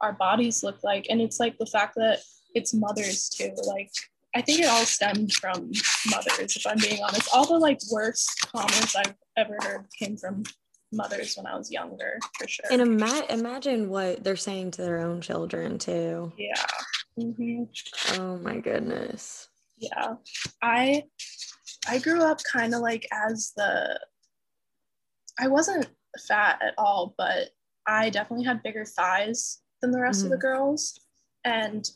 [0.00, 1.06] our bodies look like?
[1.08, 2.18] And it's like the fact that
[2.54, 3.54] it's mothers too.
[3.64, 3.90] Like
[4.34, 5.70] I think it all stemmed from
[6.10, 7.28] mothers, if I'm being honest.
[7.32, 10.42] All the like worst comments I've ever heard came from
[10.92, 12.66] mothers when I was younger, for sure.
[12.70, 16.54] and ima- imagine what they're saying to their own children too yeah.
[17.18, 17.64] Hmm
[18.14, 19.48] oh my goodness.
[19.76, 20.14] Yeah.
[20.62, 21.04] I
[21.88, 24.00] i grew up kind of like as the
[25.38, 25.86] i wasn't
[26.26, 27.50] fat at all but
[27.86, 30.98] i definitely had bigger thighs than the rest of the girls
[31.44, 31.90] and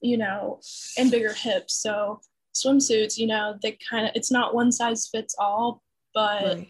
[0.00, 0.58] you know
[0.98, 1.74] and bigger hips.
[1.80, 2.20] So
[2.54, 6.68] swimsuits you know they kind of it's not one size fits all but right.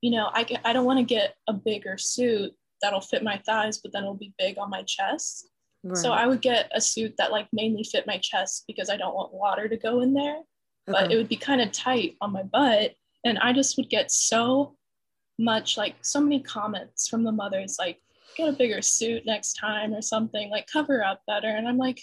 [0.00, 3.78] you know i, I don't want to get a bigger suit that'll fit my thighs
[3.78, 5.50] but then it'll be big on my chest
[5.94, 9.14] so i would get a suit that like mainly fit my chest because i don't
[9.14, 10.38] want water to go in there
[10.86, 11.14] but Okay.
[11.14, 12.92] it would be kind of tight on my butt.
[13.24, 14.76] And i just would get so
[15.38, 17.98] much like so many comments from the mothers like
[18.36, 21.48] get a bigger suit next time or something like cover up better.
[21.48, 22.00] And i'm like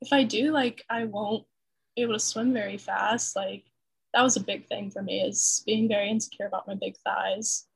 [0.00, 1.44] if i do like i won't
[1.96, 3.36] be able to swim very fast.
[3.36, 3.64] Like
[4.12, 7.66] that was a big thing for me is being very insecure about my big thighs.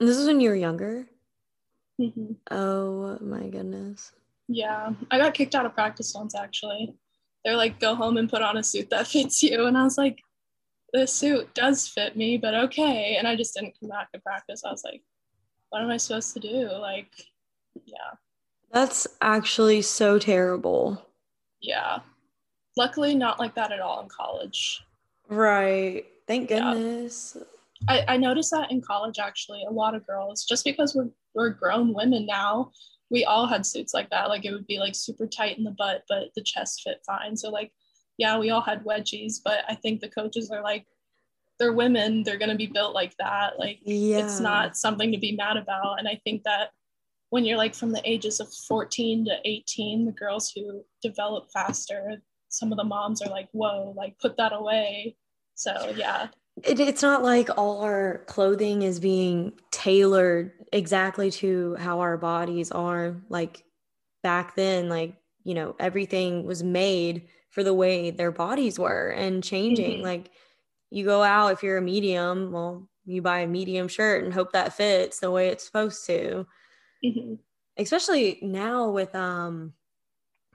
[0.00, 1.08] And this is when you were younger?
[2.00, 2.36] Mhm.
[2.50, 4.12] oh my goodness
[4.48, 6.94] yeah i got kicked out of practice once actually.
[7.44, 9.66] They're like go home and put on a suit that fits you.
[9.66, 10.18] And i was like
[10.92, 13.16] the suit does fit me but okay.
[13.18, 14.62] And i just didn't come back to practice.
[14.64, 15.02] I was like
[15.70, 16.70] what am i supposed to do?
[16.72, 17.10] Like
[17.86, 18.12] yeah.
[18.72, 21.04] That's actually so terrible.
[21.60, 22.00] Yeah.
[22.76, 24.82] Luckily not like that at all in college.
[25.28, 26.04] Right.
[26.26, 26.74] Thank Yeah.
[26.74, 27.36] goodness.
[27.88, 31.50] I, I noticed that in college actually a lot of girls just because we're, we're
[31.50, 32.70] grown women now
[33.14, 34.28] we all had suits like that.
[34.28, 37.36] Like it would be like super tight in the butt but the chest fit fine.
[37.36, 37.72] So like
[38.18, 40.86] yeah we all had wedgies but i think the coaches are like
[41.58, 42.24] they're women.
[42.24, 43.60] They're going to be built like that.
[43.60, 44.18] Like yeah.
[44.18, 46.00] it's not something to be mad about.
[46.00, 46.70] And i think that
[47.30, 52.20] when you're like from the ages of 14 to 18 the girls who develop faster
[52.48, 55.16] some of the moms are like whoa like put that away.
[55.54, 56.28] So yeah
[56.62, 62.70] it, it's not like all our clothing is being tailored exactly to how our bodies
[62.70, 63.64] are like
[64.22, 69.44] back then like you know everything was made for the way their bodies were and
[69.44, 70.02] changing Mhm.
[70.02, 70.30] like
[70.90, 74.52] you go out if you're a medium well you buy a medium shirt and hope
[74.52, 76.46] that fits the way it's supposed to
[77.02, 77.38] Mhm.
[77.76, 79.74] especially now with um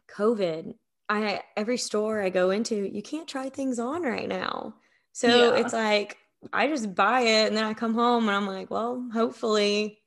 [0.10, 0.76] covid
[1.10, 4.76] i every store i go into you can't try things on right now
[5.14, 5.60] so Yeah.
[5.60, 6.18] it's like
[6.54, 10.00] i just buy it and then i come home and i'm like well hopefully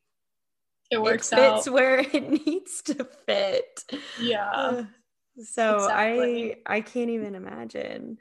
[0.90, 1.72] it works it fits out.
[1.72, 3.82] where it needs to fit.
[4.20, 4.50] Yeah.
[4.50, 4.84] Uh,
[5.42, 6.56] so exactly.
[6.66, 8.18] i i can't even imagine.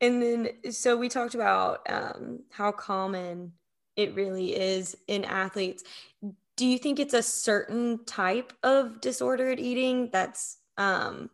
[0.00, 3.52] And then so we talked about um, how common
[3.96, 5.82] it really is in athletes.
[6.56, 11.28] Do you think it's a certain type of disordered eating that's um,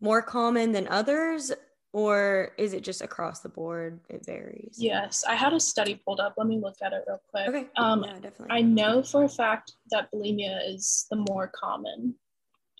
[0.00, 1.50] more common than others
[1.94, 4.00] or is it just across the board?
[4.08, 4.74] It varies.
[4.78, 6.34] Yes, I had a study pulled up.
[6.36, 7.48] Let me look at it real quick.
[7.48, 7.68] Okay.
[7.76, 8.48] Um, yeah, definitely.
[8.50, 12.16] I know for a fact that bulimia is the more common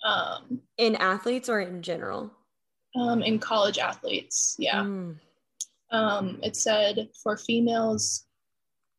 [0.05, 2.33] um, in athletes or in general?
[2.96, 4.57] um, in college athletes.
[4.59, 4.83] Yeah.
[4.83, 5.16] Mm,
[5.90, 8.27] Um, it said for females,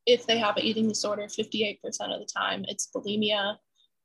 [0.06, 1.80] if they have an eating disorder, 58%
[2.14, 3.58] of the time it's bulimia,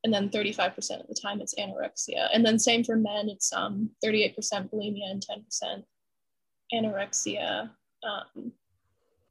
[0.03, 2.29] and then 35% of the time it's anorexia.
[2.33, 4.35] And then same for men, it's um 38%
[4.71, 5.85] bulimia and 10%
[6.75, 7.71] anorexia.
[8.03, 8.53] Um,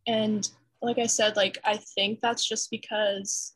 [0.08, 0.50] and
[0.82, 3.54] like I said, like I think that's just because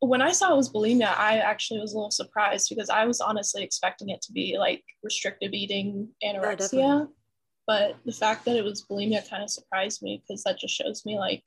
[0.00, 3.20] when I saw it was bulimia, I actually was a little surprised because I was
[3.20, 6.58] honestly expecting it to be like restrictive eating anorexia.
[6.58, 7.06] definitely.
[7.66, 11.04] but the fact that it was bulimia kind of surprised me because that just shows
[11.04, 11.42] me like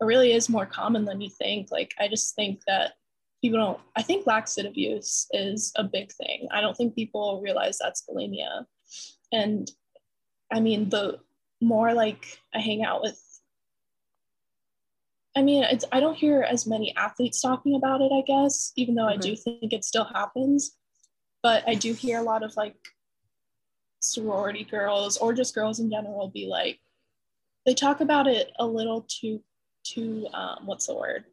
[0.00, 1.68] it really is more common than you think.
[1.70, 2.92] Like I just think that
[3.42, 6.48] people don't I think laxative use is a big thing.
[6.50, 8.66] I don't think people realize that's bulimia.
[9.32, 9.70] And
[10.52, 11.20] I mean the
[11.60, 13.20] more like I hang out with
[15.36, 18.96] I mean, it's I don't hear as many athletes talking about it, I guess, even
[18.96, 20.76] though I do think it still happens.
[21.42, 22.74] But I do hear a lot of like
[24.00, 26.78] sorority girls or just girls in general be like,
[27.64, 29.42] they talk about it a little too,
[29.84, 31.24] too, um, what's the word?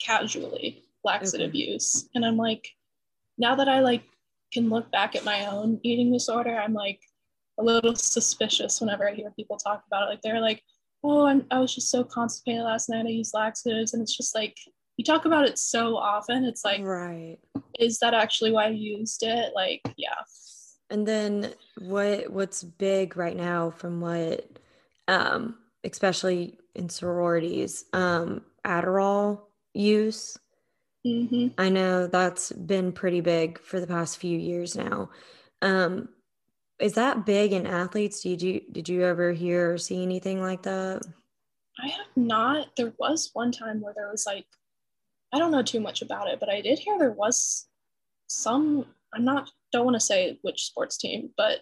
[0.00, 2.08] Casually, laxative use.
[2.14, 2.68] And I'm like,
[3.36, 4.04] now that I like
[4.52, 7.00] can look back at my own eating disorder, I'm like
[7.60, 10.10] a little suspicious whenever I hear people talk about it.
[10.10, 10.62] Like they're like,
[11.04, 13.06] oh, I'm, I was just so constipated last night.
[13.06, 13.94] I used laxatives.
[13.94, 14.56] And it's just like,
[14.96, 16.44] you talk about it so often.
[16.44, 17.38] It's like, right.
[17.78, 19.52] is that actually why you used it?
[19.54, 20.14] Like, yeah.
[20.90, 24.58] And then what what's big right now from what
[25.08, 29.42] um especially in sororities, um Adderall
[29.72, 30.38] use.
[31.04, 35.10] hmm I know that's been pretty big for the past few years now.
[35.62, 36.08] Um
[36.80, 38.22] is that big in athletes?
[38.22, 41.02] Did you did you ever hear or see anything like that?
[41.82, 42.68] I have not.
[42.76, 44.46] There was one time where there was like,
[45.32, 47.68] I don't know too much about it, but I did hear there was
[48.26, 48.86] some.
[49.14, 49.50] I'm not.
[49.72, 51.60] Don't want to say which sports team, but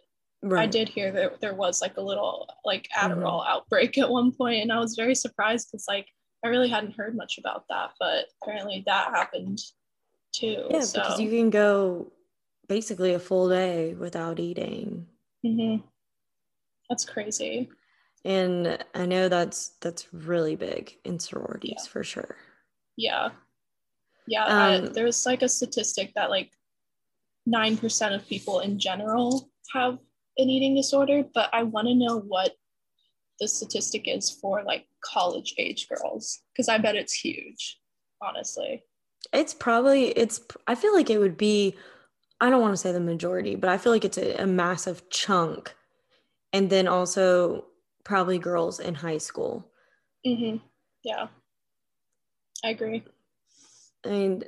[0.57, 3.13] I did hear that there was like a little like mm-hmm.
[3.13, 6.07] Adderall outbreak at one point, and I was very surprised because like
[6.45, 9.59] I really hadn't heard much about that, but apparently that happened
[10.33, 10.67] too.
[10.71, 11.01] Yeah, so.
[11.01, 12.13] because you can go
[12.69, 15.07] basically a full day without eating.
[15.45, 15.83] Mhm.
[16.89, 17.71] That's crazy.
[18.25, 22.37] And I know that's that's really big in sororities for sure.
[22.97, 23.31] Yeah.
[24.27, 24.45] Yeah.
[24.45, 26.53] I, Um, there's like a statistic that like
[27.49, 29.99] 9% of people in general have
[30.37, 32.55] an eating disorder, but I want to know what
[33.41, 37.81] the statistic is for like college age girls because I bet it's huge,
[38.21, 38.83] honestly.
[39.33, 41.77] It's probably it's I feel like it would be
[42.41, 45.09] I don't want to say the majority, but I feel like it's a, a massive
[45.11, 45.75] chunk.
[46.53, 47.67] And then also
[48.05, 49.71] probably girls in high school.
[50.25, 50.57] hmm
[51.03, 51.29] Yeah.
[52.65, 53.05] I agree.
[54.07, 54.45] Mean,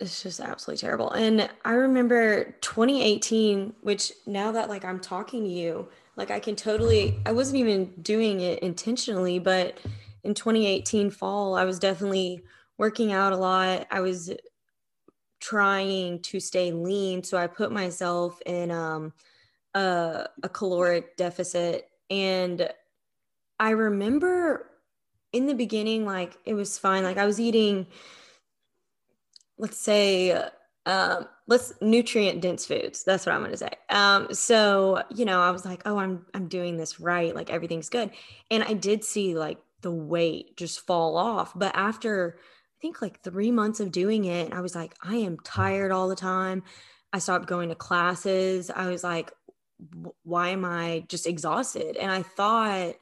[0.00, 1.10] it's just absolutely terrible.
[1.10, 6.56] And I remember 2018, which now that like I'm talking to you, like I can
[6.56, 9.78] totally, I wasn't even doing it intentionally, but
[10.24, 12.42] in 2018 fall, I was definitely
[12.78, 13.86] working out a lot.
[13.90, 14.32] I was
[15.44, 17.22] trying to stay lean.
[17.22, 19.12] So I put myself in um,
[19.74, 21.90] a, a caloric deficit.
[22.08, 22.70] And
[23.60, 24.70] I remember
[25.34, 27.02] in the beginning, like it was fine.
[27.04, 27.86] Like I was eating,
[29.58, 30.32] let's say,
[30.86, 33.04] um, let's nutrient dense foods.
[33.04, 33.72] That's what I'm going to say.
[33.90, 37.34] Um, so, you know, I was like, oh, I'm, I'm doing this right.
[37.34, 38.10] Like everything's good.
[38.50, 41.52] And I did see like the weight just fall off.
[41.54, 42.38] But after,
[42.84, 46.14] think like three months of doing it, I was like, I am tired all the
[46.14, 46.64] time.
[47.14, 48.70] I stopped going to classes.
[48.70, 49.32] I was like,
[50.22, 51.96] why am I just exhausted?
[51.96, 52.96] And I thought,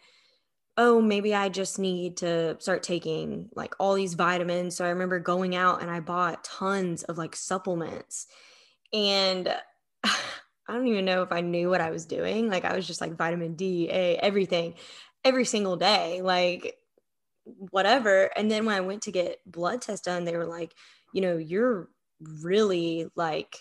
[0.77, 4.77] oh, maybe I just need to start taking like all these vitamins.
[4.77, 8.29] So I remember going out and I bought tons of like supplements.
[8.93, 9.53] And
[10.05, 10.15] I
[10.69, 12.49] don't even know if I knew what I was doing.
[12.49, 14.75] Like I was just like vitamin D, A, everything,
[15.25, 16.77] every single day, like
[17.45, 18.31] whatever.
[18.37, 20.75] And then when I went to get blood tests done, they were like,
[21.13, 21.89] you know, you're
[22.43, 23.57] really like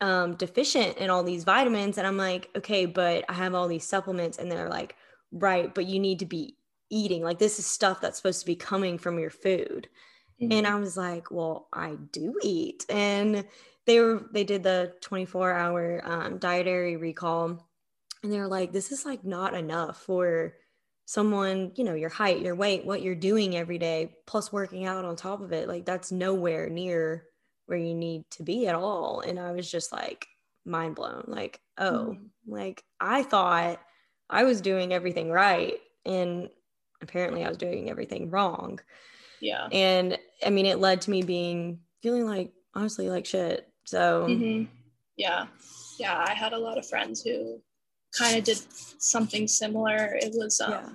[0.00, 1.98] um deficient in all these vitamins.
[1.98, 4.38] And I'm like, okay, but I have all these supplements.
[4.38, 4.96] And they're like,
[5.32, 6.56] right, but you need to be
[6.90, 7.22] eating.
[7.22, 9.88] Like this is stuff that's supposed to be coming from your food.
[10.38, 12.84] And I was like, well, I do eat.
[12.90, 13.46] And
[13.86, 17.66] they were they did the 24 hour um, dietary recall
[18.22, 20.54] and they were like, this is like not enough for
[21.06, 25.04] someone, you know, your height, your weight, what you're doing every day, plus working out
[25.04, 25.68] on top of it.
[25.68, 27.24] Like that's nowhere near
[27.66, 29.20] where you need to be at all.
[29.20, 30.26] And I was just like,
[30.64, 31.24] mind blown.
[31.28, 32.52] Like, oh, mm-hmm.
[32.52, 33.80] like I thought
[34.28, 35.78] I was doing everything right.
[36.04, 36.48] And
[37.00, 38.80] apparently I was doing everything wrong.
[39.40, 39.68] Yeah.
[39.70, 43.68] And I mean, it led to me being feeling like honestly like shit.
[43.84, 44.64] So, mm-hmm.
[45.16, 45.46] yeah.
[46.00, 46.24] Yeah.
[46.26, 47.60] I had a lot of friends who
[48.18, 48.58] kind of did
[49.02, 50.18] something similar.
[50.20, 50.88] It was, um, yeah.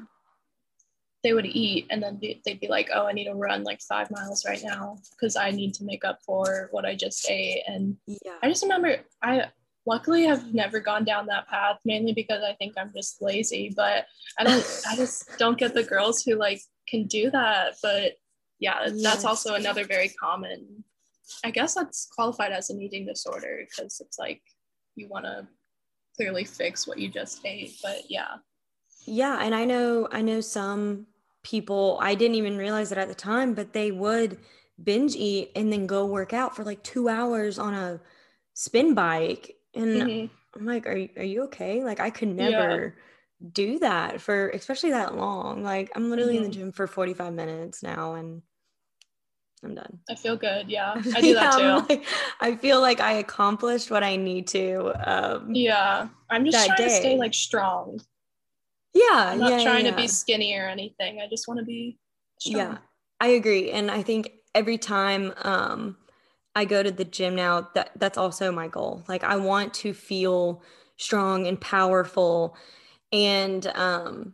[1.23, 3.81] they would eat and then be, they'd be like, oh, I need to run like
[3.81, 7.63] five miles right now because I need to make up for what I just ate.
[7.67, 8.37] And yeah.
[8.41, 9.45] I just remember I,
[9.85, 14.05] luckily I've never gone down that path mainly because I think I'm just lazy but
[14.37, 18.13] I don't I just don't get the girls who like can do that but
[18.59, 19.03] yeah yes.
[19.03, 20.83] that's also another very common
[21.43, 24.41] I guess that's qualified as an eating disorder because it's like
[24.95, 25.47] you want to
[26.15, 28.35] clearly fix what you just ate but yeah
[29.05, 31.07] yeah and I know I know some
[31.43, 34.37] people I didn't even realize it at the time but they would
[34.83, 37.99] binge eat and then go work out for like 2 hours on a
[38.53, 40.25] spin bike and mm-hmm.
[40.55, 41.83] I'm like, are you, are you okay?
[41.83, 42.95] Like, I could never
[43.39, 43.47] yeah.
[43.53, 45.63] do that for especially that long.
[45.63, 46.45] Like, I'm literally mm-hmm.
[46.45, 46.65] in the mm-hmm.
[46.65, 48.41] gym for 45 minutes now and
[49.63, 49.99] I'm done.
[50.09, 50.69] I feel good.
[50.69, 50.93] Yeah.
[51.15, 51.93] I do that too.
[51.93, 52.05] Like,
[52.39, 54.91] I feel like I accomplished what I need to.
[55.05, 56.07] Um, yeah.
[56.29, 56.83] I'm just trying day.
[56.85, 57.99] to stay like strong.
[58.93, 59.03] Yeah.
[59.11, 59.91] I'm not yeah, trying yeah.
[59.91, 61.21] to be skinny or anything.
[61.21, 61.99] I just want to be
[62.39, 62.55] strong.
[62.55, 62.77] Yeah.
[63.19, 63.69] I agree.
[63.69, 65.97] And I think every time um,
[66.55, 69.03] I go to the gym now, that that's also my goal.
[69.07, 70.63] Like I want to feel
[70.97, 72.55] strong and powerful.
[73.11, 74.33] And um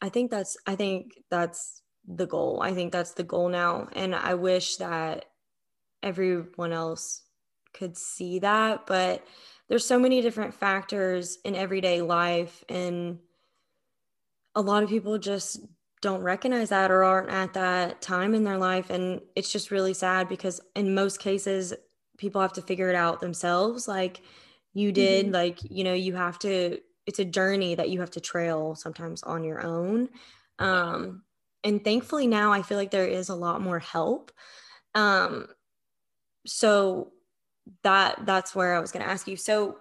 [0.00, 1.82] I think that's I think that's
[2.16, 2.60] the goal.
[2.62, 3.88] I think that's the goal now.
[3.92, 5.26] And I wish that
[6.02, 7.22] everyone else
[7.72, 8.86] could see that.
[8.86, 9.24] But
[9.68, 13.18] there's so many different factors in everyday life and
[14.56, 15.60] a lot of people just
[16.02, 19.94] don't recognize that or aren't at that time in their life and it's just really
[19.94, 21.72] sad because in most cases
[22.18, 24.22] people have to figure it out themselves like
[24.72, 25.34] you did mm-hmm.
[25.34, 29.22] like you know you have to it's a journey that you have to trail sometimes
[29.22, 30.08] on your own
[30.58, 31.22] um
[31.64, 34.32] and thankfully now i feel like there is a lot more help
[34.94, 35.46] um
[36.46, 37.12] so
[37.82, 39.78] that that's where i was going to ask you so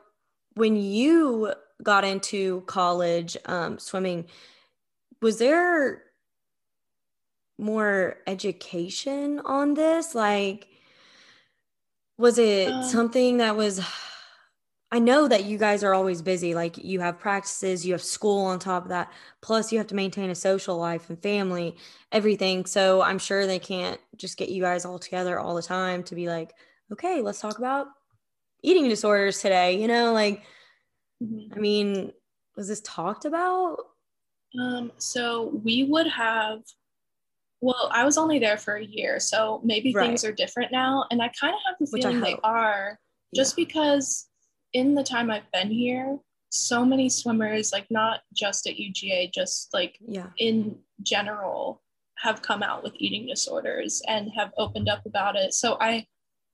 [0.56, 4.26] when you got into college um swimming
[5.22, 6.04] was there
[7.60, 10.16] more education on this?
[10.16, 10.68] Like,
[12.18, 13.82] was it um, something that was?
[14.92, 16.56] I know that you guys are always busy.
[16.56, 19.12] Like, you have practices, you have school on top of that.
[19.42, 21.78] Plus, you have to maintain a social life and family,
[22.12, 22.66] everything.
[22.66, 26.16] So, I'm sure they can't just get you guys all together all the time to
[26.16, 26.54] be like,
[26.92, 27.88] okay, let's talk about
[28.64, 29.80] eating disorders today.
[29.80, 30.44] You know, like,
[31.24, 31.54] mm-hmm.
[31.54, 32.12] I mean,
[32.56, 33.78] was this talked about?
[34.60, 36.62] Um, so we would have
[37.62, 40.06] well, I was only there for a year, so maybe right.
[40.06, 41.06] things are different now.
[41.12, 42.98] And I kind of have the feeling they are
[43.36, 43.66] just yeah.
[43.66, 44.29] because
[44.74, 46.18] in the time I've been here,
[46.50, 50.28] so many swimmers, like not just at UGA, just like yeah.
[50.38, 51.82] in general,
[52.18, 55.54] have come out with eating disorders and have opened up about it.
[55.54, 56.06] So I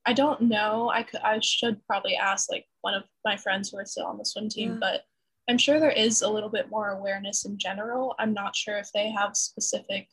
[0.04, 0.88] I don't know.
[0.88, 4.18] I could I should probably ask like one of my friends who are still on
[4.18, 4.78] the swim team, yeah.
[4.80, 5.02] but
[5.48, 8.14] I'm sure there is a little bit more awareness in general.
[8.18, 10.08] I'm not sure if they have specific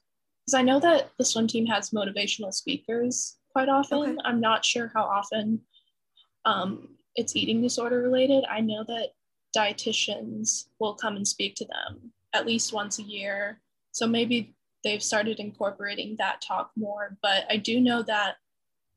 [0.45, 3.99] because I know that the swim team has motivational speakers quite often.
[3.99, 4.17] Okay.
[4.25, 5.61] I'm not sure how often
[6.45, 8.43] um, it's eating disorder related.
[8.49, 9.09] I know that
[9.55, 13.61] dietitians will come and speak to them at least once a year.
[13.91, 17.17] So maybe they've started incorporating that talk more.
[17.21, 18.35] But I do know that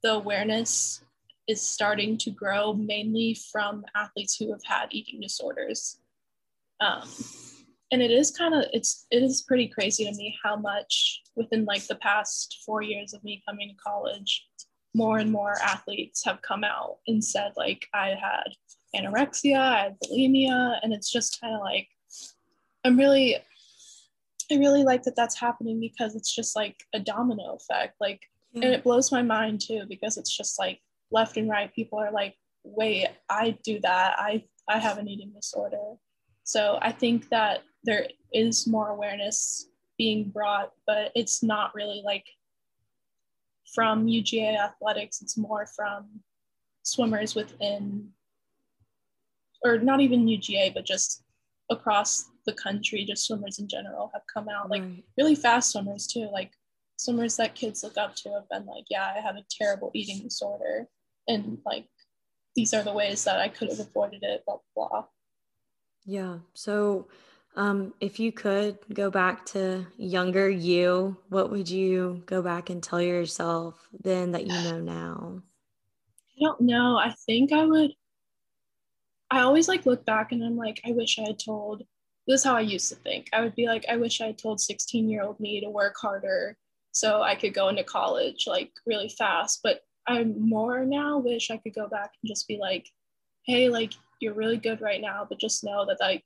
[0.02, 1.02] the awareness
[1.46, 5.98] is starting to grow mainly from athletes who have had eating disorders.
[6.80, 7.08] Um,
[7.92, 11.64] and it is kind of it's it is pretty crazy to me how much within
[11.64, 14.45] like the past four years of me coming to college
[14.96, 18.48] more and more athletes have come out and said like i had
[18.94, 21.86] anorexia i had bulimia and it's just kind of like
[22.84, 23.36] i'm really
[24.50, 28.20] i really like that that's happening because it's just like a domino effect like
[28.52, 28.64] yeah.
[28.64, 30.80] and it blows my mind too because it's just like
[31.10, 32.34] left and right people are like
[32.64, 35.94] wait i do that i i have an eating disorder
[36.42, 39.68] so i think that there is more awareness
[39.98, 42.24] being brought, but it's not really like
[43.74, 46.06] from UGA athletics, it's more from
[46.82, 48.10] swimmers within,
[49.64, 51.24] or not even UGA, but just
[51.70, 55.04] across the country, just swimmers in general have come out, like right.
[55.18, 56.28] really fast swimmers too.
[56.32, 56.52] Like
[56.96, 60.22] swimmers that kids look up to have been like, yeah, I have a terrible eating
[60.22, 60.86] disorder.
[61.28, 61.86] And like,
[62.54, 65.04] these are the ways that I could have avoided it, blah, blah, blah.
[66.06, 66.38] Yeah.
[66.54, 67.08] So,
[67.56, 72.82] um, if you could go back to younger you, what would you go back and
[72.82, 75.42] tell yourself then that you know now?
[76.36, 76.98] I don't know.
[76.98, 77.92] I think I would
[79.30, 81.82] I always like look back and I'm like, I wish I had told
[82.26, 83.28] this is how I used to think.
[83.32, 85.94] I would be like, I wish I had told 16 year old me to work
[86.00, 86.56] harder
[86.92, 89.60] so I could go into college like really fast.
[89.62, 92.88] But I more now wish I could go back and just be like,
[93.46, 96.24] hey, like you're really good right now, but just know that like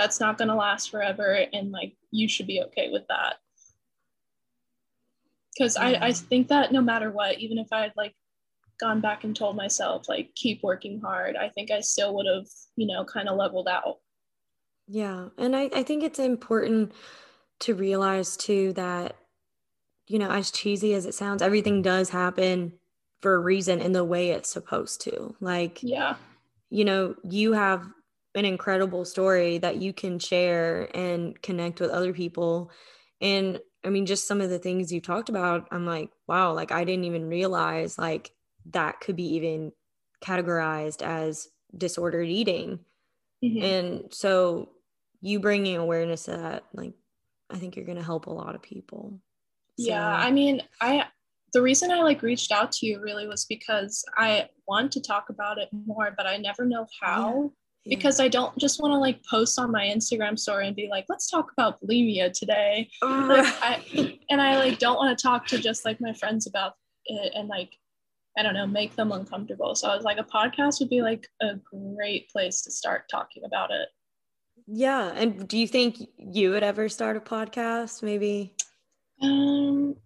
[0.00, 3.34] that's not gonna last forever and like you should be okay with that.
[5.58, 5.98] Cause yeah.
[6.00, 8.14] I, I think that no matter what, even if I had like
[8.80, 12.46] gone back and told myself like keep working hard, I think I still would have,
[12.76, 13.98] you know, kind of leveled out.
[14.88, 15.28] Yeah.
[15.36, 16.92] And I, I think it's important
[17.60, 19.16] to realize too that,
[20.06, 22.72] you know, as cheesy as it sounds, everything does happen
[23.20, 25.36] for a reason in the way it's supposed to.
[25.40, 26.16] Like, yeah,
[26.70, 27.86] you know, you have
[28.34, 32.70] an incredible story that you can share and connect with other people.
[33.20, 36.72] And I mean, just some of the things you talked about, I'm like, wow, like
[36.72, 38.30] I didn't even realize like
[38.66, 39.72] that could be even
[40.22, 42.80] categorized as disordered eating.
[43.42, 43.64] Mm-hmm.
[43.64, 44.68] And so
[45.20, 46.92] you bringing awareness to that like
[47.50, 49.20] i think you're going to help a lot of people
[49.78, 49.86] so.
[49.86, 51.04] yeah i mean i
[51.52, 55.28] the reason i like reached out to you really was because i want to talk
[55.28, 57.50] about it more but i never know how
[57.84, 57.96] yeah.
[57.96, 61.04] because i don't just want to like post on my instagram story and be like
[61.08, 65.58] let's talk about bulimia today like, I, and i like don't want to talk to
[65.58, 66.74] just like my friends about
[67.06, 67.70] it and like
[68.38, 69.74] I don't know, make them uncomfortable.
[69.74, 73.44] So I was like, a podcast would be like a great place to start talking
[73.44, 73.88] about it.
[74.66, 75.12] Yeah.
[75.14, 78.02] And do you think you would ever start a podcast?
[78.02, 78.54] Maybe
[79.22, 79.96] um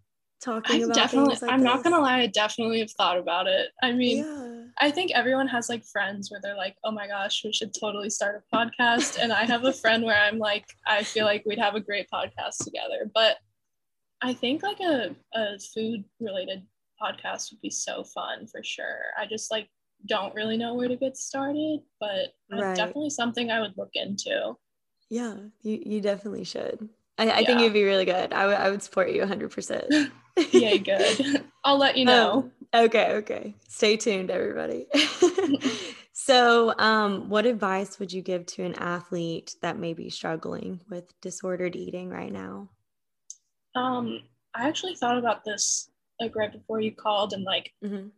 [0.42, 1.66] talking I about definitely like I'm this?
[1.66, 3.68] not gonna lie, I definitely have thought about it.
[3.82, 4.63] I mean yeah.
[4.80, 8.10] I think everyone has like friends where they're like, oh my gosh, we should totally
[8.10, 9.18] start a podcast.
[9.20, 12.08] and I have a friend where I'm like, I feel like we'd have a great
[12.12, 13.10] podcast together.
[13.14, 13.36] But
[14.20, 16.62] I think like a, a food related
[17.00, 19.00] podcast would be so fun for sure.
[19.18, 19.68] I just like
[20.06, 22.76] don't really know where to get started, but right.
[22.76, 24.54] definitely something I would look into.
[25.10, 26.88] Yeah, you, you definitely should.
[27.18, 27.46] I, I yeah.
[27.46, 28.32] think it'd be really good.
[28.32, 30.10] I, w- I would support you 100%.
[30.52, 31.44] Yay, good.
[31.64, 32.32] I'll let you know.
[32.32, 33.54] Um, okay, okay.
[33.68, 34.86] Stay tuned, everybody.
[36.12, 41.12] so, um, what advice would you give to an athlete that may be struggling with
[41.20, 42.68] disordered eating right now?
[43.74, 44.20] Um,
[44.54, 48.08] I actually thought about this like right before you called, and like mm-hmm.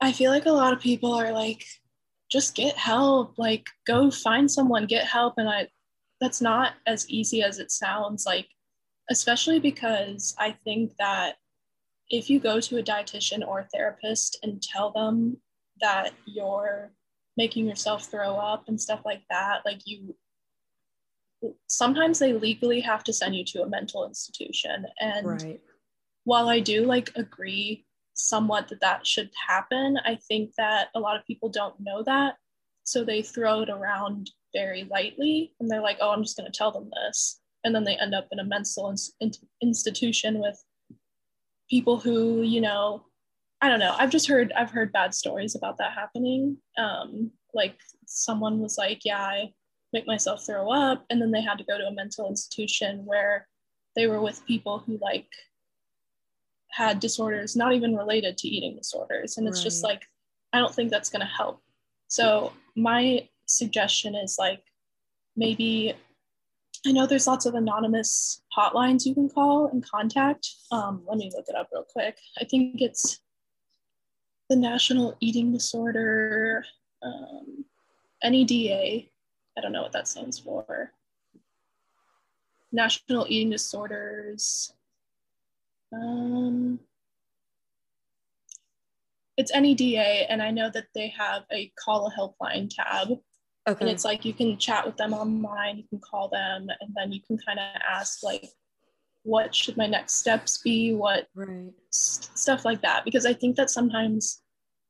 [0.00, 1.64] I feel like a lot of people are like,
[2.30, 5.34] just get help, like go find someone, get help.
[5.36, 5.68] And I,
[6.20, 8.48] that's not as easy as it sounds like,
[9.10, 11.36] especially because I think that
[12.10, 15.36] if you go to a dietitian or a therapist and tell them
[15.80, 16.90] that you're
[17.36, 20.16] making yourself throw up and stuff like that, like you,
[21.66, 24.86] sometimes they legally have to send you to a mental institution.
[25.00, 25.60] And right.
[26.24, 27.86] while I do like agree
[28.16, 29.98] somewhat that that should happen.
[30.04, 32.34] I think that a lot of people don't know that.
[32.84, 36.56] So they throw it around very lightly and they're like, oh, I'm just going to
[36.56, 37.40] tell them this.
[37.64, 39.32] And then they end up in a mental in-
[39.62, 40.62] institution with
[41.68, 43.04] people who, you know,
[43.60, 43.94] I don't know.
[43.98, 46.58] I've just heard, I've heard bad stories about that happening.
[46.78, 49.52] Um, like someone was like, yeah, I
[49.92, 51.04] make myself throw up.
[51.10, 53.48] And then they had to go to a mental institution where
[53.96, 55.26] they were with people who like
[56.70, 59.64] had disorders not even related to eating disorders and it's right.
[59.64, 60.02] just like
[60.52, 61.62] i don't think that's going to help
[62.08, 64.62] so my suggestion is like
[65.36, 65.94] maybe
[66.86, 70.48] i know there's lots of anonymous hotlines you can call and contact.
[70.72, 72.16] Um, let me look it up real quick.
[72.40, 73.20] I think it's
[74.48, 76.64] the national eating disorder
[77.02, 77.64] um,
[78.24, 79.08] neda
[79.56, 80.92] i don't know what that stands for.
[82.72, 84.72] National eating disorders.
[85.92, 86.80] Um,
[89.36, 93.18] it's NEDA, and I know that they have a call a helpline tab.
[93.68, 93.78] Okay.
[93.80, 97.10] And it's like you can chat with them online, you can call them, and then
[97.10, 98.48] you can kind of ask, like,
[99.24, 100.94] what should my next steps be?
[100.94, 101.72] What right.
[101.92, 103.04] s- stuff like that.
[103.04, 104.42] Because I think that sometimes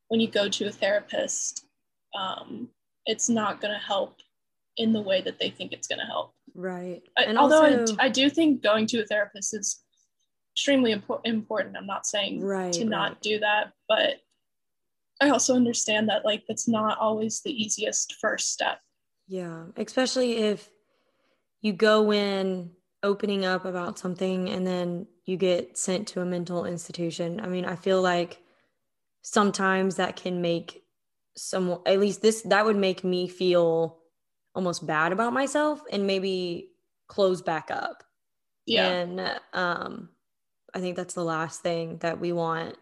[0.08, 1.66] when you go to a therapist,
[2.14, 2.68] um,
[3.06, 4.20] it's not going to help
[4.76, 6.34] in the way that they think it's going to help.
[6.54, 7.02] Right.
[7.16, 9.82] And although also, I, I do think going to a therapist is
[10.54, 11.76] extremely impo- important.
[11.76, 13.22] I'm not saying right, to not right.
[13.22, 14.16] do that, but
[15.20, 18.80] I also understand that like that's not always the easiest first step.
[19.26, 20.68] Yeah, especially if
[21.60, 22.70] you go in
[23.02, 27.40] opening up about something and then you get sent to a mental institution.
[27.40, 28.40] I mean, I feel like
[29.22, 30.84] sometimes that can make
[31.36, 33.98] some at least this that would make me feel
[34.54, 36.70] almost bad about myself and maybe
[37.08, 38.04] close back up.
[38.66, 38.88] Yeah.
[38.88, 39.20] And
[39.52, 40.10] um
[40.72, 42.76] I think that's the last thing that we want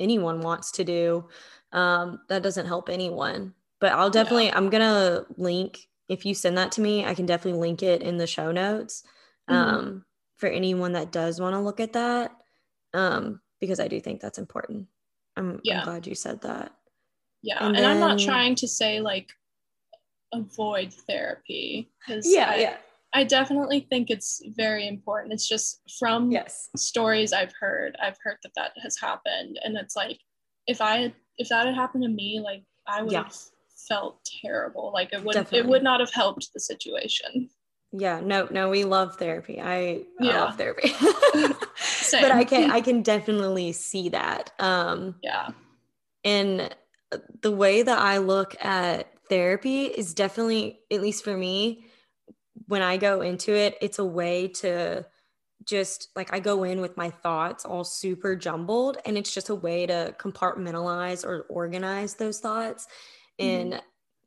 [0.00, 1.28] anyone wants to do.
[1.72, 3.54] Um, that doesn't help anyone.
[3.80, 4.56] but I'll definitely yeah.
[4.56, 8.18] I'm gonna link if you send that to me, I can definitely link it in
[8.18, 9.02] the show notes.
[9.50, 9.74] Mm-hmm.
[9.74, 10.04] Um,
[10.42, 12.32] for anyone that does want to look at that.
[12.94, 14.88] Um, because I do think that's important.
[15.36, 15.78] I'm, yeah.
[15.78, 16.72] I'm glad you said that.
[17.42, 17.64] Yeah.
[17.64, 19.30] And, and then, I'm not trying to say like
[20.32, 22.76] avoid therapy because yeah, I, yeah.
[23.14, 25.32] I definitely think it's very important.
[25.32, 26.70] It's just from yes.
[26.76, 29.58] stories I've heard, I've heard that that has happened.
[29.62, 30.18] And it's like,
[30.66, 33.24] if I had, if that had happened to me, like I would yeah.
[33.24, 33.36] have
[33.88, 34.92] felt terrible.
[34.94, 37.50] Like it would, it would not have helped the situation.
[37.92, 39.60] Yeah, no, no, we love therapy.
[39.60, 40.30] I, yeah.
[40.32, 40.92] I love therapy.
[42.12, 44.52] but I can I can definitely see that.
[44.58, 45.50] Um yeah.
[46.24, 46.74] And
[47.42, 51.86] the way that I look at therapy is definitely, at least for me,
[52.66, 55.06] when I go into it, it's a way to
[55.64, 59.54] just like I go in with my thoughts all super jumbled and it's just a
[59.54, 62.86] way to compartmentalize or organize those thoughts.
[63.40, 63.72] Mm-hmm.
[63.72, 63.82] And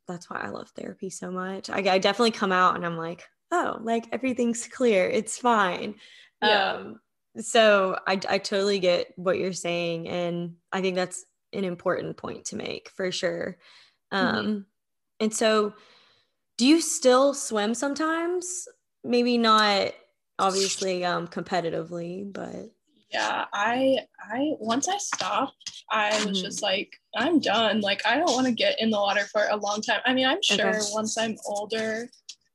[0.08, 1.68] that's why I love therapy so much.
[1.68, 5.08] I, I definitely come out and I'm like, oh, like everything's clear.
[5.08, 5.96] It's fine.
[6.42, 6.72] Yeah.
[6.72, 7.00] Um,
[7.38, 10.08] so I, I totally get what you're saying.
[10.08, 13.58] And I think that's an important point to make for sure.
[14.12, 14.36] Mm-hmm.
[14.36, 14.58] Um, mm-hmm.
[15.20, 15.74] And so,
[16.56, 18.68] do you still swim sometimes?
[19.04, 19.92] Maybe not
[20.38, 22.70] obviously um, competitively, but
[23.12, 23.98] yeah i
[24.32, 26.44] i once i stopped i was mm-hmm.
[26.44, 29.56] just like i'm done like i don't want to get in the water for a
[29.56, 30.80] long time i mean i'm sure okay.
[30.92, 32.08] once i'm older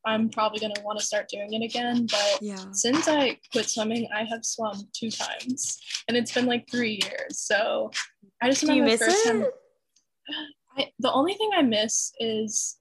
[0.05, 2.07] I'm probably going to want to start doing it again.
[2.07, 2.71] But yeah.
[2.71, 5.77] since I quit swimming, I have swum two times
[6.07, 7.39] and it's been like three years.
[7.39, 7.91] So
[8.41, 9.29] I just Do remember the first it?
[9.29, 9.45] time.
[10.77, 12.77] I, the only thing I miss is,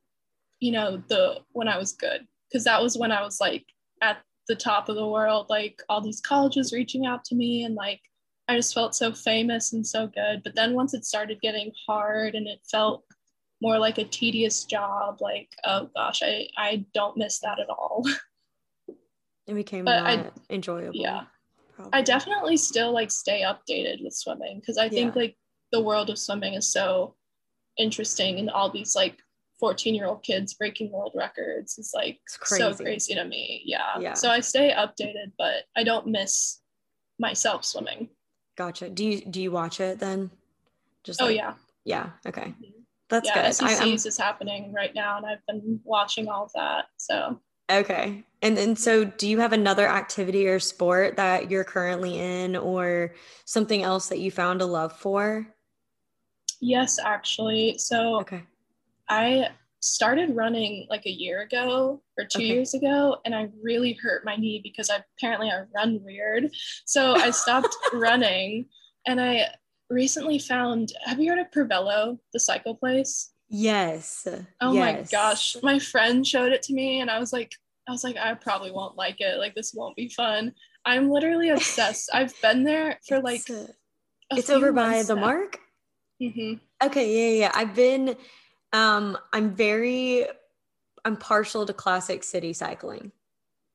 [0.60, 3.64] you know, the when I was good, because that was when I was like
[4.02, 7.74] at the top of the world, like all these colleges reaching out to me and
[7.74, 8.00] like
[8.48, 10.42] I just felt so famous and so good.
[10.42, 13.04] But then once it started getting hard and it felt
[13.60, 18.04] more like a tedious job like oh gosh i i don't miss that at all
[19.46, 21.24] it became but I, enjoyable yeah
[21.74, 21.92] probably.
[21.92, 25.22] i definitely still like stay updated with swimming because i think yeah.
[25.22, 25.36] like
[25.72, 27.14] the world of swimming is so
[27.78, 29.18] interesting and all these like
[29.60, 32.62] 14 year old kids breaking world records is like crazy.
[32.62, 33.98] so crazy to me yeah.
[34.00, 36.60] yeah so i stay updated but i don't miss
[37.18, 38.08] myself swimming
[38.56, 40.30] gotcha do you do you watch it then
[41.04, 41.54] just oh yeah
[41.84, 42.80] yeah okay mm-hmm.
[43.10, 43.54] That's yeah, good.
[43.54, 46.86] SECs is happening right now, and I've been watching all of that.
[46.96, 47.40] So
[47.70, 52.56] okay, and then so do you have another activity or sport that you're currently in,
[52.56, 53.12] or
[53.44, 55.46] something else that you found a love for?
[56.60, 57.78] Yes, actually.
[57.78, 58.44] So okay,
[59.10, 59.50] I
[59.80, 62.48] started running like a year ago or two okay.
[62.48, 66.50] years ago and i really hurt my knee because I, apparently i run weird
[66.84, 68.66] so i stopped running
[69.06, 69.46] and i
[69.90, 73.32] recently found have you heard of Pervello, the cycle place?
[73.48, 74.26] Yes.
[74.60, 74.96] Oh yes.
[74.96, 75.56] my gosh.
[75.62, 77.52] My friend showed it to me and I was like,
[77.88, 79.38] I was like, I probably won't like it.
[79.38, 80.54] Like this won't be fun.
[80.84, 82.10] I'm literally obsessed.
[82.14, 83.66] I've been there for it's like a,
[84.30, 85.20] it's over by the now.
[85.20, 85.58] mark.
[86.22, 86.86] Mm-hmm.
[86.86, 87.52] Okay, yeah, yeah.
[87.52, 88.16] I've been
[88.72, 90.26] um I'm very
[91.04, 93.12] I'm partial to classic city cycling.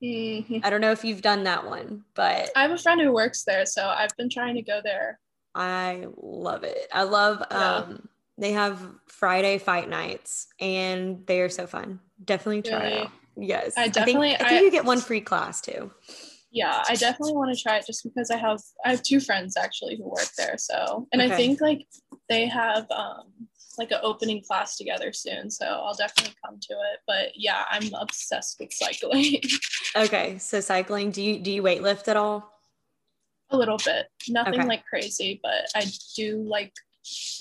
[0.03, 0.57] Mm-hmm.
[0.63, 3.43] I don't know if you've done that one, but I have a friend who works
[3.43, 5.19] there, so I've been trying to go there
[5.55, 6.87] I love it.
[6.91, 7.75] I love yeah.
[7.75, 12.01] um they have Friday fight nights and they are so fun.
[12.23, 12.95] Definitely try really?
[12.95, 13.11] it out.
[13.37, 13.73] Yes.
[13.77, 15.91] I definitely I think, I think I, you get one free class too.
[16.51, 19.55] Yeah, I definitely want to try it just because I have I have two friends
[19.57, 20.57] actually who work there.
[20.57, 21.33] So and okay.
[21.33, 21.87] I think like
[22.27, 23.31] they have um
[23.77, 25.49] like an opening class together soon.
[25.49, 26.99] So I'll definitely come to it.
[27.07, 29.41] But yeah, I'm obsessed with cycling.
[29.95, 30.37] okay.
[30.37, 32.51] So cycling, do you do you weight lift at all?
[33.51, 34.07] A little bit.
[34.27, 34.67] Nothing okay.
[34.67, 36.73] like crazy, but I do like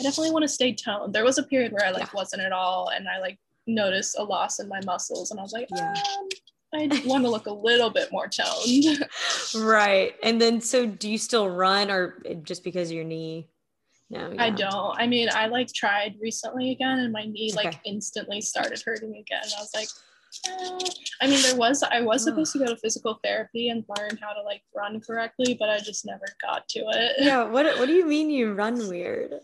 [0.01, 1.14] I definitely want to stay toned.
[1.14, 2.11] There was a period where I like yeah.
[2.14, 5.53] wasn't at all and I like noticed a loss in my muscles and I was
[5.53, 5.95] like, yeah.
[6.18, 6.28] Um,
[6.74, 9.07] I want to look a little bit more toned.
[9.57, 10.14] right.
[10.22, 13.49] And then so do you still run or just because of your knee?
[14.14, 14.32] No.
[14.38, 14.96] I don't.
[14.96, 17.66] I mean, I like tried recently again and my knee okay.
[17.66, 19.42] like instantly started hurting again.
[19.56, 19.88] I was like,
[20.46, 20.90] eh.
[21.20, 24.32] I mean, there was I was supposed to go to physical therapy and learn how
[24.32, 27.12] to like run correctly, but I just never got to it.
[27.18, 29.34] Yeah, what what do you mean you run weird?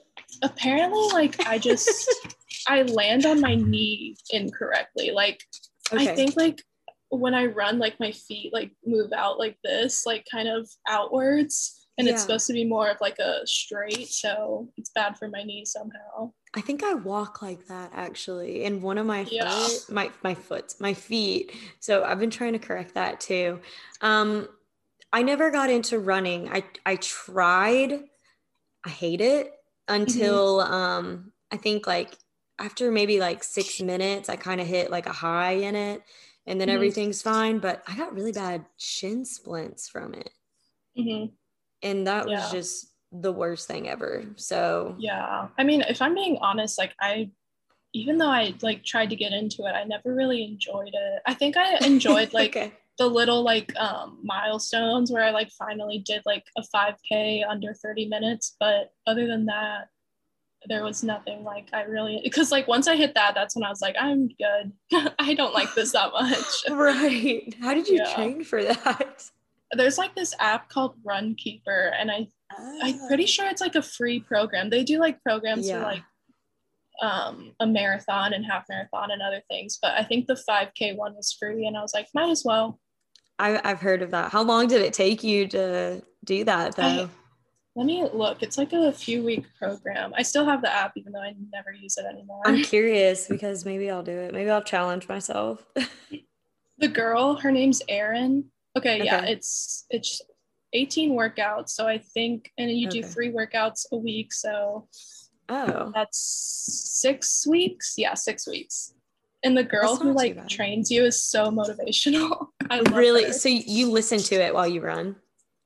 [0.43, 2.09] Apparently, like I just
[2.69, 5.11] I land on my knee incorrectly.
[5.11, 5.43] Like
[5.93, 6.11] okay.
[6.11, 6.63] I think like
[7.09, 11.80] when I run, like my feet like move out like this, like kind of outwards
[12.01, 12.15] and yeah.
[12.15, 15.65] it's supposed to be more of like a straight so it's bad for my knee
[15.65, 19.49] somehow i think i walk like that actually in one of my yeah.
[19.51, 23.61] foot my my foot my feet so i've been trying to correct that too
[24.01, 24.49] um
[25.13, 28.01] i never got into running i i tried
[28.85, 29.53] i hate it
[29.89, 30.73] until mm-hmm.
[30.73, 32.17] um i think like
[32.61, 36.03] after maybe like six minutes, I kind of hit like a high in it
[36.47, 36.75] and then mm-hmm.
[36.75, 37.59] everything's fine.
[37.59, 40.31] But I got really bad shin splints from it.
[40.97, 41.33] Mm-hmm.
[41.83, 42.41] And that yeah.
[42.41, 44.25] was just the worst thing ever.
[44.37, 45.49] So, yeah.
[45.59, 47.31] I mean, if I'm being honest, like, I,
[47.93, 51.23] even though I like tried to get into it, I never really enjoyed it.
[51.27, 52.73] I think I enjoyed like okay.
[52.99, 58.07] the little like um, milestones where I like finally did like a 5K under 30
[58.07, 58.57] minutes.
[58.61, 59.89] But other than that,
[60.67, 63.71] there was nothing like I really because like once I hit that, that's when I
[63.71, 64.73] was like, I'm good.
[65.19, 66.65] I don't like this that much.
[66.71, 67.55] right.
[67.61, 68.15] How did you yeah.
[68.15, 69.31] train for that?
[69.73, 72.79] There's like this app called Runkeeper, and I oh.
[72.83, 74.71] I'm pretty sure it's like a free program.
[74.71, 75.79] They do like programs yeah.
[75.79, 76.03] for like
[77.03, 81.15] um, a marathon and half marathon and other things, but I think the 5K one
[81.15, 82.79] was free, and I was like, might as well.
[83.39, 84.31] I, I've heard of that.
[84.31, 86.83] How long did it take you to do that though?
[86.83, 87.09] I,
[87.77, 88.43] let me look.
[88.43, 90.13] It's like a few week program.
[90.15, 92.43] I still have the app, even though I never use it anymore.
[92.45, 94.35] I'm curious because maybe I'll do it.
[94.35, 95.65] Maybe I'll challenge myself.
[96.79, 98.47] the girl, her name's Erin.
[98.77, 100.23] Okay, okay, yeah, it's it's
[100.73, 101.71] 18 workouts.
[101.71, 103.01] So I think, and you okay.
[103.01, 104.33] do three workouts a week.
[104.33, 104.89] So
[105.49, 106.19] oh, that's
[107.01, 107.95] six weeks.
[107.97, 108.95] Yeah, six weeks.
[109.43, 112.49] And the girl who like trains you is so motivational.
[112.71, 113.25] I really.
[113.25, 113.33] Her.
[113.33, 115.17] So you listen to it while you run.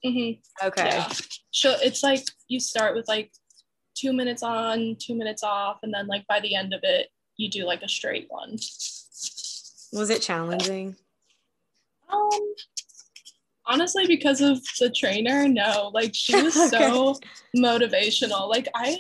[0.05, 0.67] Mm-hmm.
[0.67, 0.89] Okay.
[0.89, 1.13] Yeah.
[1.51, 3.33] So it's like you start with like
[3.95, 7.51] two minutes on, two minutes off, and then like by the end of it, you
[7.51, 8.53] do like a straight one.
[9.93, 10.97] Was it challenging?
[12.13, 12.31] Um,
[13.67, 15.91] honestly, because of the trainer, no.
[15.93, 16.69] Like she was okay.
[16.69, 17.19] so
[17.57, 18.49] motivational.
[18.49, 18.99] Like I,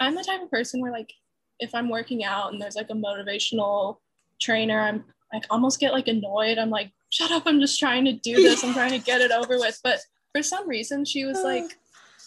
[0.00, 1.12] I'm the type of person where like
[1.60, 3.98] if I'm working out and there's like a motivational
[4.40, 6.58] trainer, I'm like almost get like annoyed.
[6.58, 7.44] I'm like, shut up!
[7.46, 8.64] I'm just trying to do this.
[8.64, 9.78] I'm trying to get it over with.
[9.82, 10.00] But
[10.32, 11.44] for some reason she was uh.
[11.44, 11.78] like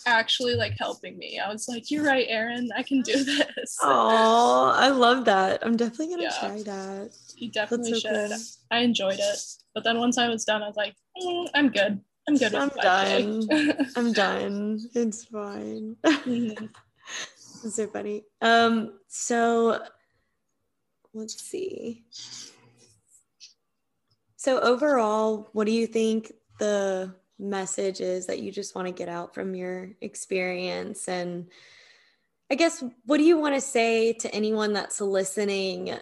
[0.08, 1.40] actually like helping me.
[1.40, 2.70] I was like, "You're right, Erin.
[2.76, 5.66] I can do this." Oh, I love that.
[5.66, 6.40] I'm definitely gonna yeah.
[6.40, 7.12] try that.
[7.36, 8.30] You definitely so should.
[8.30, 8.40] Cool.
[8.72, 9.40] I enjoyed it,
[9.74, 12.02] but then once I was done, I was like, mm, "I'm good.
[12.28, 13.48] I'm good." I'm done.
[13.96, 14.80] I'm done.
[14.94, 15.96] It's fine.
[16.04, 16.66] Mm-hmm.
[17.70, 18.24] so funny.
[18.42, 19.00] Um.
[19.08, 19.82] So
[21.14, 22.06] let's see.
[24.36, 29.34] So overall, what do you think the messages that you just want to get out
[29.34, 31.48] from your experience and
[32.50, 35.96] i guess what do you want to say to anyone that's listening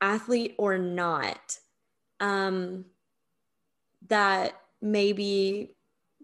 [0.00, 1.58] athlete or not
[2.18, 2.86] um,
[4.08, 5.74] that may be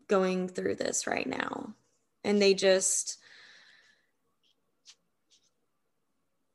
[0.08, 1.74] going through this right now
[2.24, 3.18] and they just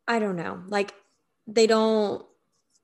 [0.08, 0.93] i don't know like
[1.48, 2.26] they don't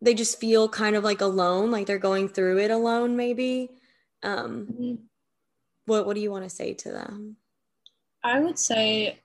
[0.01, 3.70] they just feel kind of like alone like they're going through it alone maybe
[4.24, 4.95] um, mm-hmm.
[5.86, 7.38] What What do you want to say to them?
[8.24, 9.19] I would say,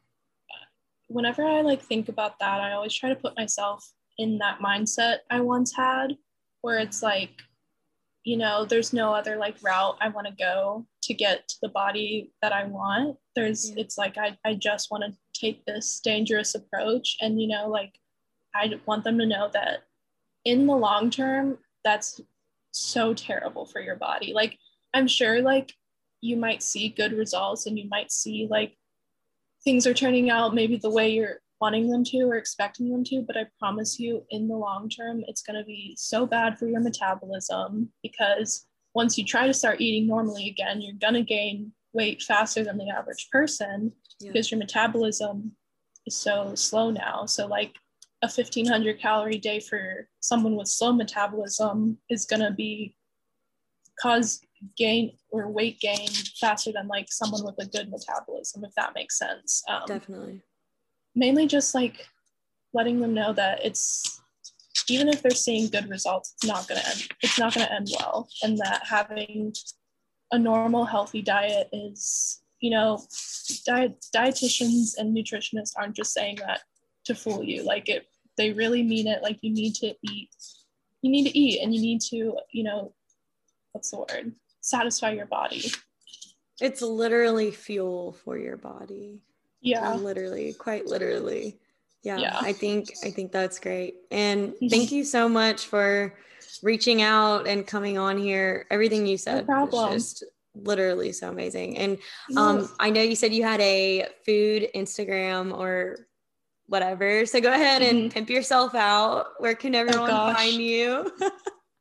[1.06, 5.18] whenever I like think about that, I always try to put myself in that mindset
[5.30, 6.16] I once had,
[6.62, 7.30] where it's like,
[8.24, 11.68] you know, there's no other like route I want to go to get to the
[11.68, 13.16] body that I want.
[13.36, 13.76] There's, yeah.
[13.78, 17.94] it's like I I just want to take this dangerous approach, and you know, like
[18.54, 19.84] I want them to know that
[20.44, 22.20] in the long term, that's
[22.72, 24.32] so terrible for your body.
[24.34, 24.58] Like
[24.94, 25.72] I'm sure like
[26.20, 28.76] you might see good results and you might see like
[29.64, 33.22] things are turning out maybe the way you're wanting them to or expecting them to,
[33.26, 36.66] but I promise you in the long term, it's going to be so bad for
[36.66, 41.72] your metabolism because once you try to start eating normally again, you're going to gain
[41.92, 44.30] weight faster than the average person yeah.
[44.30, 45.52] because your metabolism
[46.06, 47.26] is so slow now.
[47.26, 47.74] So, like
[48.22, 52.94] a 1500 calorie day for someone with slow metabolism is going to be
[54.00, 54.40] cause
[54.76, 56.08] gain or weight gain
[56.40, 59.62] faster than like someone with a good metabolism, if that makes sense.
[59.68, 60.42] Um, Definitely.
[61.14, 62.06] Mainly just like
[62.72, 64.20] letting them know that it's
[64.90, 67.08] even if they're seeing good results, it's not gonna end.
[67.22, 69.52] It's not gonna end well, and that having
[70.32, 73.02] a normal, healthy diet is, you know,
[73.66, 76.60] diet dietitians and nutritionists aren't just saying that
[77.04, 77.62] to fool you.
[77.62, 78.06] Like it,
[78.36, 79.22] they really mean it.
[79.22, 80.30] Like you need to eat.
[81.02, 82.94] You need to eat, and you need to, you know,
[83.72, 84.34] what's the word?
[84.68, 85.70] Satisfy your body.
[86.60, 89.20] It's literally fuel for your body.
[89.60, 89.94] Yeah.
[89.94, 91.58] Literally, quite literally.
[92.02, 92.38] Yeah, yeah.
[92.40, 93.96] I think I think that's great.
[94.10, 94.68] And mm-hmm.
[94.68, 96.14] thank you so much for
[96.62, 98.66] reaching out and coming on here.
[98.70, 101.76] Everything you said no was just literally so amazing.
[101.78, 101.98] And
[102.36, 106.06] um, I know you said you had a food Instagram or
[106.66, 107.26] whatever.
[107.26, 108.08] So go ahead and mm-hmm.
[108.10, 109.26] pimp yourself out.
[109.38, 111.12] Where can oh, everyone oh, find you?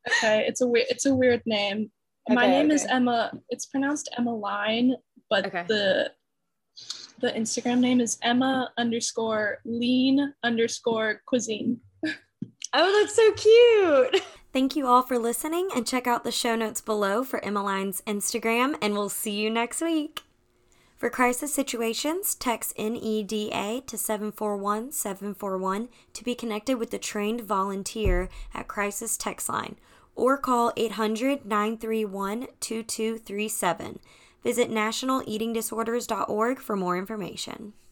[0.08, 1.90] okay, it's a weird it's a weird name.
[2.28, 2.74] Okay, My name okay.
[2.74, 3.32] is Emma.
[3.48, 4.94] It's pronounced Emma Line,
[5.30, 5.64] but okay.
[5.66, 6.12] the
[7.20, 11.80] the Instagram name is Emma underscore lean underscore cuisine.
[12.74, 14.22] Oh, that's so cute.
[14.52, 18.76] Thank you all for listening and check out the show notes below for Emmeline's Instagram,
[18.82, 20.20] and we'll see you next week.
[20.94, 28.28] For crisis situations, text NEDA to 741 741 to be connected with the trained volunteer
[28.52, 29.76] at Crisis Text Line
[30.18, 34.00] or call 800 931 2237.
[34.42, 37.72] Visit nationaleatingdisorders.org for more information.